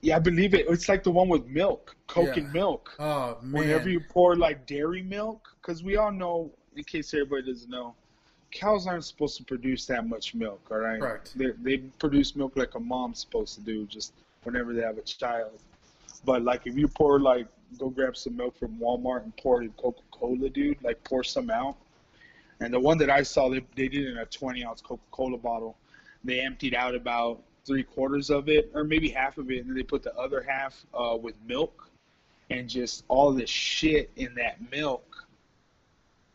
Yeah, 0.00 0.16
I 0.16 0.18
believe 0.18 0.54
it. 0.54 0.66
It's 0.68 0.88
like 0.88 1.02
the 1.04 1.10
one 1.10 1.28
with 1.28 1.46
milk, 1.46 1.94
Coke 2.08 2.36
Yeah. 2.36 2.42
and 2.44 2.52
milk. 2.52 2.94
oh 2.98 3.38
man. 3.42 3.62
Whenever 3.62 3.88
you 3.88 4.00
pour 4.08 4.36
like 4.36 4.66
dairy 4.66 5.02
milk, 5.02 5.48
because 5.60 5.82
we 5.82 5.96
all 5.96 6.12
know, 6.12 6.50
in 6.76 6.84
case 6.84 7.12
everybody 7.14 7.52
doesn't 7.52 7.70
know, 7.70 7.94
cows 8.50 8.86
aren't 8.86 9.04
supposed 9.04 9.36
to 9.38 9.44
produce 9.44 9.86
that 9.86 10.06
much 10.08 10.34
milk. 10.34 10.60
All 10.70 10.78
right, 10.78 11.00
Correct. 11.00 11.36
They 11.38 11.50
they 11.62 11.76
produce 11.98 12.34
milk 12.34 12.56
like 12.56 12.74
a 12.74 12.80
mom's 12.80 13.20
supposed 13.20 13.54
to 13.56 13.60
do, 13.60 13.86
just 13.86 14.12
whenever 14.44 14.72
they 14.72 14.82
have 14.82 14.98
a 14.98 15.02
child. 15.02 15.60
But 16.24 16.42
like 16.42 16.66
if 16.66 16.76
you 16.76 16.88
pour 16.88 17.20
like 17.20 17.46
go 17.78 17.88
grab 17.88 18.16
some 18.16 18.36
milk 18.36 18.58
from 18.58 18.76
Walmart 18.78 19.22
and 19.24 19.34
pour 19.36 19.62
it 19.62 19.66
in 19.66 19.72
Coca 19.72 20.02
Cola, 20.10 20.48
dude, 20.50 20.82
like 20.82 21.02
pour 21.04 21.22
some 21.24 21.48
out. 21.50 21.76
And 22.62 22.72
the 22.72 22.78
one 22.80 22.96
that 22.98 23.10
I 23.10 23.22
saw, 23.22 23.48
they 23.48 23.60
they 23.74 23.88
did 23.88 24.04
it 24.06 24.10
in 24.12 24.18
a 24.18 24.26
20 24.26 24.64
ounce 24.64 24.80
Coca 24.80 25.02
Cola 25.10 25.36
bottle. 25.36 25.76
They 26.24 26.40
emptied 26.40 26.74
out 26.74 26.94
about 26.94 27.42
three 27.66 27.82
quarters 27.82 28.30
of 28.30 28.48
it, 28.48 28.70
or 28.74 28.84
maybe 28.84 29.08
half 29.08 29.36
of 29.38 29.50
it, 29.50 29.58
and 29.58 29.68
then 29.68 29.74
they 29.76 29.82
put 29.82 30.02
the 30.02 30.14
other 30.16 30.42
half 30.42 30.84
uh, 30.94 31.16
with 31.20 31.34
milk, 31.46 31.88
and 32.50 32.68
just 32.68 33.04
all 33.08 33.32
this 33.32 33.50
shit 33.50 34.10
in 34.16 34.34
that 34.36 34.58
milk. 34.70 35.26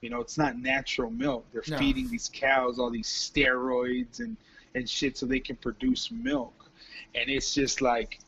You 0.01 0.09
know, 0.09 0.19
it's 0.19 0.37
not 0.37 0.57
natural 0.59 1.09
milk. 1.09 1.45
They're 1.51 1.63
No. 1.67 1.77
feeding 1.79 2.09
these 2.09 2.29
cows 2.31 2.77
all 2.77 2.91
these 2.91 3.07
steroids 3.07 4.19
and 4.19 4.35
and 4.75 4.87
shit 4.87 5.17
so 5.17 5.25
they 5.25 5.39
can 5.39 5.55
produce 5.55 6.11
milk, 6.11 6.69
and 7.15 7.29
it's 7.29 7.53
just 7.53 7.81
like 7.81 8.19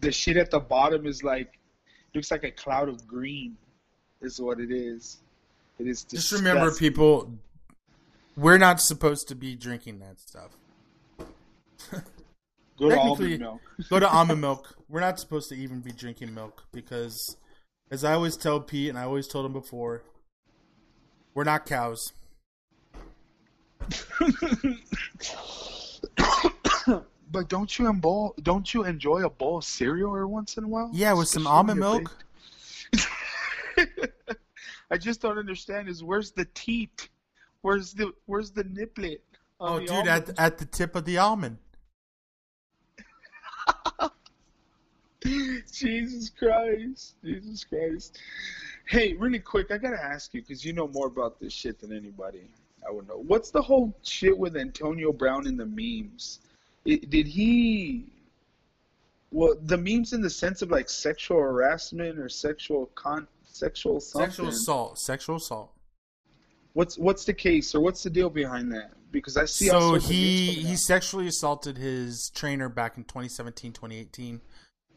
the 0.00 0.12
shit 0.12 0.36
at 0.36 0.50
the 0.50 0.60
bottom 0.60 1.06
is 1.06 1.24
like 1.24 1.58
looks 2.14 2.30
like 2.30 2.44
a 2.44 2.52
cloud 2.52 2.88
of 2.88 3.04
green, 3.08 3.56
is 4.20 4.40
what 4.40 4.60
it 4.60 4.70
is. 4.70 5.18
It 5.78 5.86
is 5.88 6.04
Just 6.04 6.32
remember, 6.32 6.72
people, 6.72 7.32
we're 8.36 8.58
not 8.58 8.80
supposed 8.80 9.28
to 9.28 9.34
be 9.34 9.56
drinking 9.56 9.98
that 10.00 10.20
stuff. 10.20 10.52
Go 12.78 12.88
to 12.90 12.98
almond 12.98 13.40
milk. 13.40 13.60
Go 13.88 14.00
to 14.00 14.08
almond 14.08 14.40
milk. 14.46 14.76
We're 14.88 15.00
not 15.00 15.18
supposed 15.18 15.48
to 15.48 15.56
even 15.56 15.80
be 15.80 15.92
drinking 15.92 16.34
milk 16.34 16.64
because, 16.72 17.36
as 17.90 18.04
I 18.04 18.12
always 18.14 18.36
tell 18.36 18.60
Pete, 18.60 18.88
and 18.88 18.98
I 18.98 19.02
always 19.04 19.26
told 19.26 19.46
him 19.46 19.52
before, 19.52 20.02
we're 21.34 21.44
not 21.44 21.66
cows. 21.66 22.12
but 27.30 27.48
don't 27.48 27.78
you 27.78 27.88
enjoy 27.88 28.28
don't 28.42 28.72
you 28.72 28.84
enjoy 28.84 29.24
a 29.24 29.30
bowl 29.30 29.58
of 29.58 29.64
cereal 29.64 30.14
every 30.14 30.26
once 30.26 30.56
in 30.56 30.64
a 30.64 30.68
while? 30.68 30.90
Yeah, 30.92 31.12
with 31.12 31.28
some 31.28 31.46
almond 31.46 31.80
milk. 31.80 32.16
I 34.90 34.98
just 34.98 35.20
don't 35.20 35.38
understand 35.38 35.88
is 35.88 36.02
where's 36.04 36.32
the 36.32 36.46
teat? 36.54 37.08
Where's 37.62 37.94
the 37.94 38.12
where's 38.26 38.50
the 38.50 38.64
niplet? 38.64 39.22
Oh, 39.60 39.78
the 39.78 39.86
dude, 39.86 39.90
at 39.90 40.22
almond? 40.22 40.34
at 40.38 40.58
the 40.58 40.66
tip 40.66 40.96
of 40.96 41.04
the 41.04 41.18
almond. 41.18 41.58
Jesus 45.72 46.30
Christ. 46.30 47.14
Jesus 47.24 47.64
Christ. 47.64 48.18
Hey, 48.86 49.14
really 49.14 49.38
quick, 49.38 49.70
I 49.70 49.78
gotta 49.78 50.02
ask 50.02 50.34
you 50.34 50.42
because 50.42 50.64
you 50.64 50.74
know 50.74 50.88
more 50.88 51.06
about 51.06 51.40
this 51.40 51.52
shit 51.52 51.80
than 51.80 51.96
anybody. 51.96 52.42
I 52.86 52.92
would 52.92 53.08
know. 53.08 53.22
What's 53.26 53.50
the 53.50 53.62
whole 53.62 53.94
shit 54.02 54.36
with 54.36 54.56
Antonio 54.56 55.12
Brown 55.12 55.46
and 55.46 55.58
the 55.58 55.66
memes? 55.66 56.40
It, 56.84 57.08
did 57.08 57.26
he? 57.26 58.04
Well, 59.32 59.54
the 59.62 59.78
memes 59.78 60.12
in 60.12 60.20
the 60.20 60.30
sense 60.30 60.60
of 60.60 60.70
like 60.70 60.90
sexual 60.90 61.38
harassment 61.38 62.18
or 62.18 62.28
sexual 62.28 62.90
con, 62.94 63.26
sexual 63.54 64.00
something. 64.00 64.30
Sexual 64.30 64.48
assault. 64.48 64.98
Sexual 64.98 65.36
assault. 65.36 65.72
What's 66.72 66.98
what's 66.98 67.24
the 67.24 67.34
case 67.34 67.74
or 67.74 67.80
what's 67.80 68.02
the 68.02 68.10
deal 68.10 68.30
behind 68.30 68.72
that? 68.72 68.92
Because 69.10 69.36
I 69.36 69.44
see. 69.44 69.66
So 69.66 69.94
he 69.94 70.52
he 70.52 70.76
sexually 70.76 71.28
assaulted 71.28 71.78
his 71.78 72.30
trainer 72.34 72.68
back 72.68 72.96
in 72.96 73.04
2017, 73.04 73.72
2018. 73.72 74.40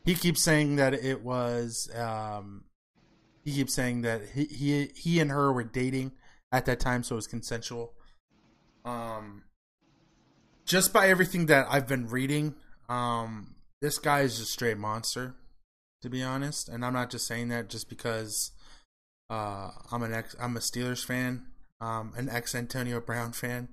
He 0.04 0.16
keeps 0.16 0.44
saying 0.44 0.78
that 0.78 0.94
it 0.94 1.24
was. 1.24 1.90
Um, 1.96 2.64
he 3.44 3.54
keeps 3.54 3.76
saying 3.76 4.02
that 4.02 4.22
he, 4.34 4.46
he 4.46 4.92
he 4.96 5.20
and 5.20 5.32
her 5.32 5.54
were 5.54 5.64
dating 5.64 6.14
at 6.52 6.66
that 6.66 6.80
time, 6.80 7.04
so 7.04 7.16
it 7.16 7.18
was 7.18 7.28
consensual. 7.28 7.94
Um, 8.84 9.44
just 10.66 10.92
by 10.92 11.08
everything 11.10 11.46
that 11.48 11.68
I've 11.70 11.88
been 11.88 12.08
reading, 12.08 12.56
um, 12.90 13.56
this 13.82 14.00
guy 14.00 14.22
is 14.22 14.40
a 14.40 14.46
straight 14.46 14.78
monster, 14.78 15.36
to 16.02 16.10
be 16.10 16.24
honest. 16.24 16.70
And 16.70 16.86
I'm 16.86 16.94
not 16.94 17.10
just 17.10 17.28
saying 17.28 17.50
that 17.50 17.70
just 17.70 17.90
because 17.90 18.52
uh, 19.30 19.72
I'm 19.92 20.04
an 20.04 20.14
ex 20.14 20.36
I'm 20.40 20.56
a 20.56 20.60
Steelers 20.60 21.06
fan, 21.06 21.46
um, 21.82 22.14
an 22.16 22.30
ex 22.30 22.56
Antonio 22.56 23.00
Brown 23.00 23.32
fan. 23.32 23.70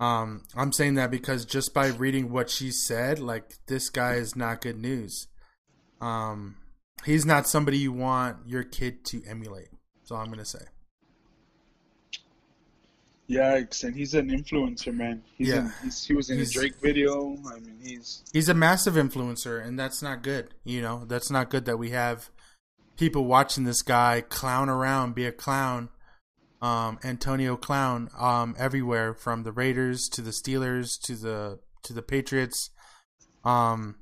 Um, 0.00 0.42
I'm 0.56 0.72
saying 0.72 0.94
that 0.94 1.10
because 1.10 1.44
just 1.44 1.72
by 1.72 1.86
reading 1.86 2.32
what 2.32 2.50
she 2.50 2.70
said, 2.70 3.18
like 3.20 3.54
this 3.66 3.88
guy 3.88 4.14
is 4.14 4.34
not 4.34 4.60
good 4.60 4.80
news. 4.80 5.28
Um, 6.00 6.56
he's 7.04 7.24
not 7.24 7.46
somebody 7.46 7.78
you 7.78 7.92
want 7.92 8.38
your 8.46 8.64
kid 8.64 9.04
to 9.06 9.22
emulate. 9.28 9.68
That's 9.96 10.10
all 10.10 10.18
I'm 10.18 10.30
gonna 10.30 10.44
say. 10.44 10.64
Yikes! 13.32 13.84
And 13.84 13.94
he's 13.96 14.14
an 14.14 14.28
influencer, 14.30 14.92
man. 14.94 15.22
He's 15.36 15.48
Yeah. 15.48 15.60
in, 15.60 15.72
he's, 15.84 16.04
he 16.04 16.14
was 16.14 16.30
in 16.30 16.36
He's- 16.38 16.50
a 16.50 16.52
Drake 16.52 16.74
video. 16.80 17.36
I 17.52 17.58
mean, 17.60 17.78
he's 17.82 18.22
He's 18.32 18.48
a 18.48 18.54
massive 18.54 18.94
influencer, 18.94 19.64
and 19.64 19.78
that's 19.78 20.02
not 20.02 20.22
good. 20.22 20.54
You 20.64 20.82
know, 20.82 21.04
that's 21.06 21.30
not 21.30 21.50
good 21.50 21.64
that 21.64 21.78
we 21.78 21.90
have 21.90 22.30
people 22.96 23.24
watching 23.24 23.64
this 23.64 23.82
guy 23.82 24.20
clown 24.28 24.68
around, 24.68 25.14
be 25.14 25.24
a 25.26 25.32
clown, 25.32 25.88
um, 26.60 26.98
Antonio 27.02 27.56
Clown, 27.56 28.08
um, 28.18 28.54
everywhere 28.58 29.14
from 29.14 29.42
the 29.42 29.50
Raiders 29.52 30.08
to 30.10 30.20
the 30.22 30.30
Steelers 30.30 31.00
to 31.02 31.16
the 31.16 31.58
to 31.82 31.92
the 31.92 32.02
Patriots. 32.02 32.70
Um, 33.44 33.96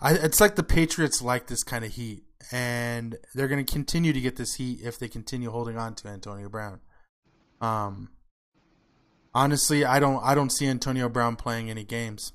I, 0.00 0.14
it's 0.14 0.40
like 0.40 0.56
the 0.56 0.64
Patriots 0.64 1.22
like 1.22 1.46
this 1.46 1.62
kind 1.62 1.84
of 1.84 1.92
heat, 1.92 2.24
and 2.50 3.16
they're 3.34 3.46
going 3.46 3.64
to 3.64 3.72
continue 3.72 4.12
to 4.12 4.20
get 4.20 4.34
this 4.34 4.54
heat 4.54 4.80
if 4.82 4.98
they 4.98 5.06
continue 5.08 5.50
holding 5.50 5.76
on 5.78 5.94
to 5.96 6.08
Antonio 6.08 6.48
Brown. 6.48 6.80
Um, 7.60 8.08
honestly, 9.34 9.84
I 9.84 9.98
don't 10.00 10.22
I 10.22 10.34
don't 10.34 10.50
see 10.50 10.66
Antonio 10.66 11.08
Brown 11.08 11.36
playing 11.36 11.70
any 11.70 11.84
games. 11.84 12.32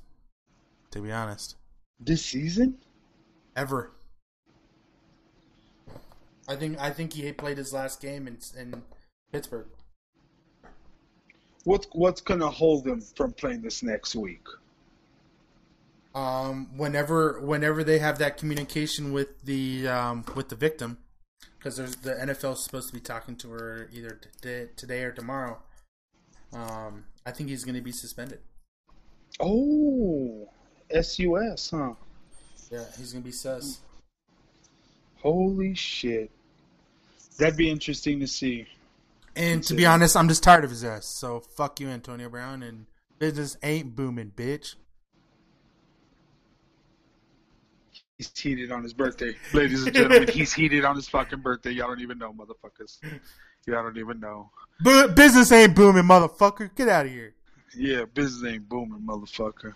To 0.92 1.02
be 1.02 1.12
honest 1.12 1.58
this 2.00 2.24
season. 2.24 2.78
ever. 3.56 3.92
I 6.48 6.56
think 6.56 6.78
I 6.78 6.90
think 6.90 7.12
he 7.12 7.30
played 7.32 7.58
his 7.58 7.72
last 7.72 8.00
game 8.00 8.26
in 8.26 8.38
in 8.58 8.82
Pittsburgh. 9.32 9.66
What's 11.64 11.86
what's 11.92 12.20
gonna 12.20 12.50
hold 12.50 12.86
him 12.86 13.00
from 13.00 13.32
playing 13.32 13.62
this 13.62 13.82
next 13.82 14.14
week? 14.14 14.46
Um, 16.14 16.76
whenever 16.76 17.40
whenever 17.40 17.84
they 17.84 17.98
have 17.98 18.18
that 18.18 18.38
communication 18.38 19.12
with 19.12 19.42
the 19.44 19.88
um, 19.88 20.24
with 20.34 20.48
the 20.48 20.56
victim, 20.56 20.98
because 21.58 21.76
there's 21.76 21.96
the 21.96 22.14
NFL 22.14 22.54
is 22.54 22.64
supposed 22.64 22.88
to 22.88 22.94
be 22.94 23.00
talking 23.00 23.36
to 23.36 23.50
her 23.50 23.90
either 23.92 24.18
today, 24.40 24.70
today 24.76 25.02
or 25.02 25.12
tomorrow. 25.12 25.60
Um, 26.52 27.04
I 27.26 27.30
think 27.30 27.48
he's 27.48 27.64
going 27.64 27.74
to 27.74 27.82
be 27.82 27.92
suspended. 27.92 28.40
Oh, 29.40 30.48
SUS, 30.90 31.70
huh? 31.70 31.92
Yeah, 32.70 32.84
he's 32.98 33.12
gonna 33.12 33.24
be 33.24 33.32
sus. 33.32 33.80
Holy 35.22 35.74
shit. 35.74 36.30
That'd 37.38 37.56
be 37.56 37.70
interesting 37.70 38.20
to 38.20 38.26
see. 38.26 38.66
And 39.36 39.62
to 39.64 39.74
be 39.74 39.86
honest, 39.86 40.16
I'm 40.16 40.28
just 40.28 40.42
tired 40.42 40.64
of 40.64 40.70
his 40.70 40.84
ass. 40.84 41.06
So 41.06 41.40
fuck 41.40 41.80
you, 41.80 41.88
Antonio 41.88 42.28
Brown, 42.28 42.62
and 42.62 42.86
business 43.18 43.56
ain't 43.62 43.94
booming, 43.94 44.32
bitch. 44.34 44.74
He's 48.18 48.36
heated 48.36 48.72
on 48.72 48.82
his 48.82 48.92
birthday. 48.92 49.34
Ladies 49.52 49.84
and 49.86 49.94
gentlemen, 49.94 50.28
he's 50.32 50.52
heated 50.52 50.84
on 50.84 50.96
his 50.96 51.08
fucking 51.08 51.38
birthday. 51.40 51.70
Y'all 51.70 51.86
don't 51.86 52.00
even 52.00 52.18
know, 52.18 52.32
motherfuckers. 52.32 52.98
Y'all 53.64 53.84
don't 53.84 53.96
even 53.96 54.18
know. 54.18 54.50
Bu- 54.80 55.08
business 55.08 55.52
ain't 55.52 55.76
booming, 55.76 56.02
motherfucker. 56.02 56.74
Get 56.74 56.88
out 56.88 57.06
of 57.06 57.12
here. 57.12 57.34
Yeah, 57.76 58.04
business 58.12 58.50
ain't 58.52 58.68
booming, 58.68 59.02
motherfucker. 59.02 59.74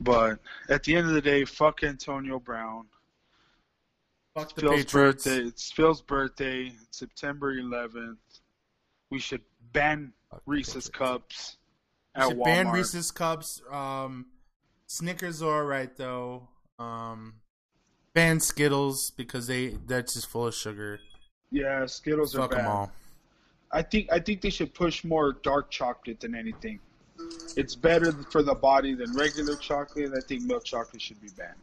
But 0.00 0.38
at 0.68 0.84
the 0.84 0.94
end 0.94 1.08
of 1.08 1.14
the 1.14 1.20
day, 1.20 1.44
fuck 1.44 1.82
Antonio 1.82 2.38
Brown. 2.38 2.86
Fuck 4.36 4.54
the 4.54 4.60
Phil's 4.62 4.84
Patriots. 4.84 4.92
birthday. 5.24 5.48
It's 5.48 5.72
Phil's 5.72 6.02
birthday, 6.02 6.72
September 6.92 7.54
11th. 7.54 8.16
We 9.10 9.18
should 9.18 9.42
ban 9.72 10.12
Fuck 10.30 10.42
Reese's 10.46 10.88
cups 10.88 11.56
at 12.14 12.28
should 12.28 12.38
Walmart. 12.38 12.44
ban 12.44 12.68
Reese's 12.70 13.10
cups. 13.10 13.62
Um, 13.70 14.26
Snickers 14.86 15.42
are 15.42 15.60
alright 15.62 15.96
though. 15.96 16.48
Um, 16.78 17.34
ban 18.14 18.40
Skittles 18.40 19.10
because 19.10 19.46
they 19.46 19.76
that's 19.86 20.14
just 20.14 20.26
full 20.28 20.46
of 20.46 20.54
sugar. 20.54 21.00
Yeah, 21.50 21.86
Skittles 21.86 22.34
are 22.34 22.38
Fuck 22.42 22.50
them 22.52 22.60
bad. 22.60 22.66
all. 22.66 22.92
I 23.72 23.82
think 23.82 24.08
I 24.12 24.18
think 24.20 24.40
they 24.40 24.50
should 24.50 24.72
push 24.72 25.04
more 25.04 25.32
dark 25.42 25.70
chocolate 25.70 26.20
than 26.20 26.34
anything. 26.34 26.78
It's 27.56 27.74
better 27.74 28.12
for 28.12 28.42
the 28.42 28.54
body 28.54 28.94
than 28.94 29.12
regular 29.14 29.56
chocolate. 29.56 30.12
I 30.16 30.20
think 30.20 30.42
milk 30.42 30.64
chocolate 30.64 31.00
should 31.02 31.20
be 31.20 31.28
banned. 31.36 31.54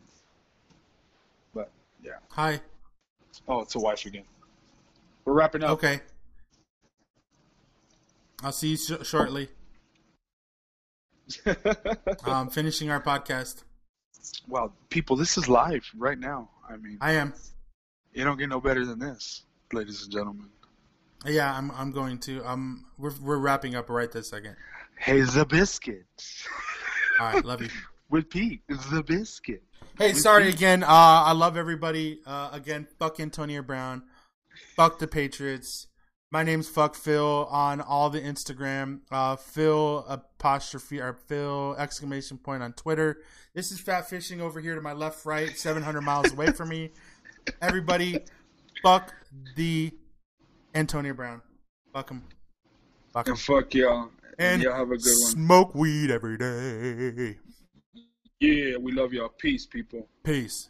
But 1.53 1.69
yeah. 2.03 2.13
Hi. 2.29 2.61
Oh, 3.47 3.61
it's 3.61 3.75
a 3.75 3.79
wife 3.79 4.05
again. 4.05 4.23
We're 5.25 5.33
wrapping 5.33 5.63
up. 5.63 5.71
Okay. 5.71 6.01
I'll 8.43 8.51
see 8.51 8.69
you 8.69 8.77
sh- 8.77 9.03
shortly. 9.07 9.49
Um, 12.25 12.49
finishing 12.49 12.89
our 12.89 13.01
podcast. 13.01 13.63
Well, 14.47 14.73
people, 14.89 15.15
this 15.15 15.37
is 15.37 15.47
live 15.47 15.85
right 15.97 16.19
now. 16.19 16.49
I 16.69 16.77
mean, 16.77 16.97
I 17.01 17.13
am. 17.13 17.33
you 18.13 18.23
don't 18.23 18.37
get 18.37 18.49
no 18.49 18.61
better 18.61 18.85
than 18.85 18.99
this, 18.99 19.43
ladies 19.73 20.03
and 20.03 20.11
gentlemen. 20.11 20.49
Yeah, 21.25 21.53
I'm. 21.55 21.71
I'm 21.71 21.91
going 21.91 22.17
to. 22.19 22.43
Um, 22.45 22.85
we're 22.97 23.13
we're 23.21 23.37
wrapping 23.37 23.75
up 23.75 23.89
right 23.89 24.11
this 24.11 24.29
second. 24.29 24.55
Hey, 24.97 25.21
the 25.21 25.45
biscuit 25.45 26.05
All 27.19 27.33
right, 27.33 27.45
love 27.45 27.61
you. 27.61 27.69
with 28.09 28.29
Pete. 28.29 28.61
The 28.67 29.03
biscuit. 29.03 29.63
Hey, 29.97 30.13
sorry 30.13 30.49
again. 30.49 30.83
Uh, 30.83 30.87
I 30.87 31.33
love 31.33 31.57
everybody. 31.57 32.21
Uh, 32.25 32.49
again, 32.51 32.87
fuck 32.97 33.19
Antonio 33.19 33.61
Brown. 33.61 34.03
Fuck 34.75 34.99
the 34.99 35.07
Patriots. 35.07 35.87
My 36.33 36.43
name's 36.43 36.69
Fuck 36.69 36.95
Phil 36.95 37.45
on 37.51 37.81
all 37.81 38.09
the 38.09 38.21
Instagram. 38.21 39.01
Uh, 39.11 39.35
Phil 39.35 40.05
apostrophe 40.07 41.01
or 41.01 41.11
Phil 41.27 41.75
exclamation 41.77 42.37
point 42.37 42.63
on 42.63 42.71
Twitter. 42.71 43.17
This 43.53 43.69
is 43.69 43.81
Fat 43.81 44.09
Fishing 44.09 44.39
over 44.39 44.61
here 44.61 44.73
to 44.75 44.81
my 44.81 44.93
left, 44.93 45.25
right, 45.25 45.49
700 45.57 45.99
miles 45.99 46.31
away 46.31 46.53
from 46.53 46.69
me. 46.69 46.91
Everybody, 47.61 48.19
fuck 48.81 49.13
the 49.57 49.91
Antonio 50.73 51.13
Brown. 51.13 51.41
Fuck 51.91 52.11
him. 52.11 52.23
Fuck 53.11 53.27
him. 53.27 53.33
And 53.33 53.41
fuck 53.41 53.73
y'all. 53.73 54.09
And 54.39 54.61
y'all 54.61 54.73
have 54.73 54.91
a 54.91 54.97
good 54.97 55.17
one. 55.19 55.31
smoke 55.31 55.75
weed 55.75 56.11
every 56.11 56.37
day. 56.37 57.37
Yeah, 58.39 58.77
we 58.77 58.93
love 58.93 59.11
y'all. 59.11 59.29
Peace, 59.37 59.65
people. 59.65 60.07
Peace. 60.23 60.69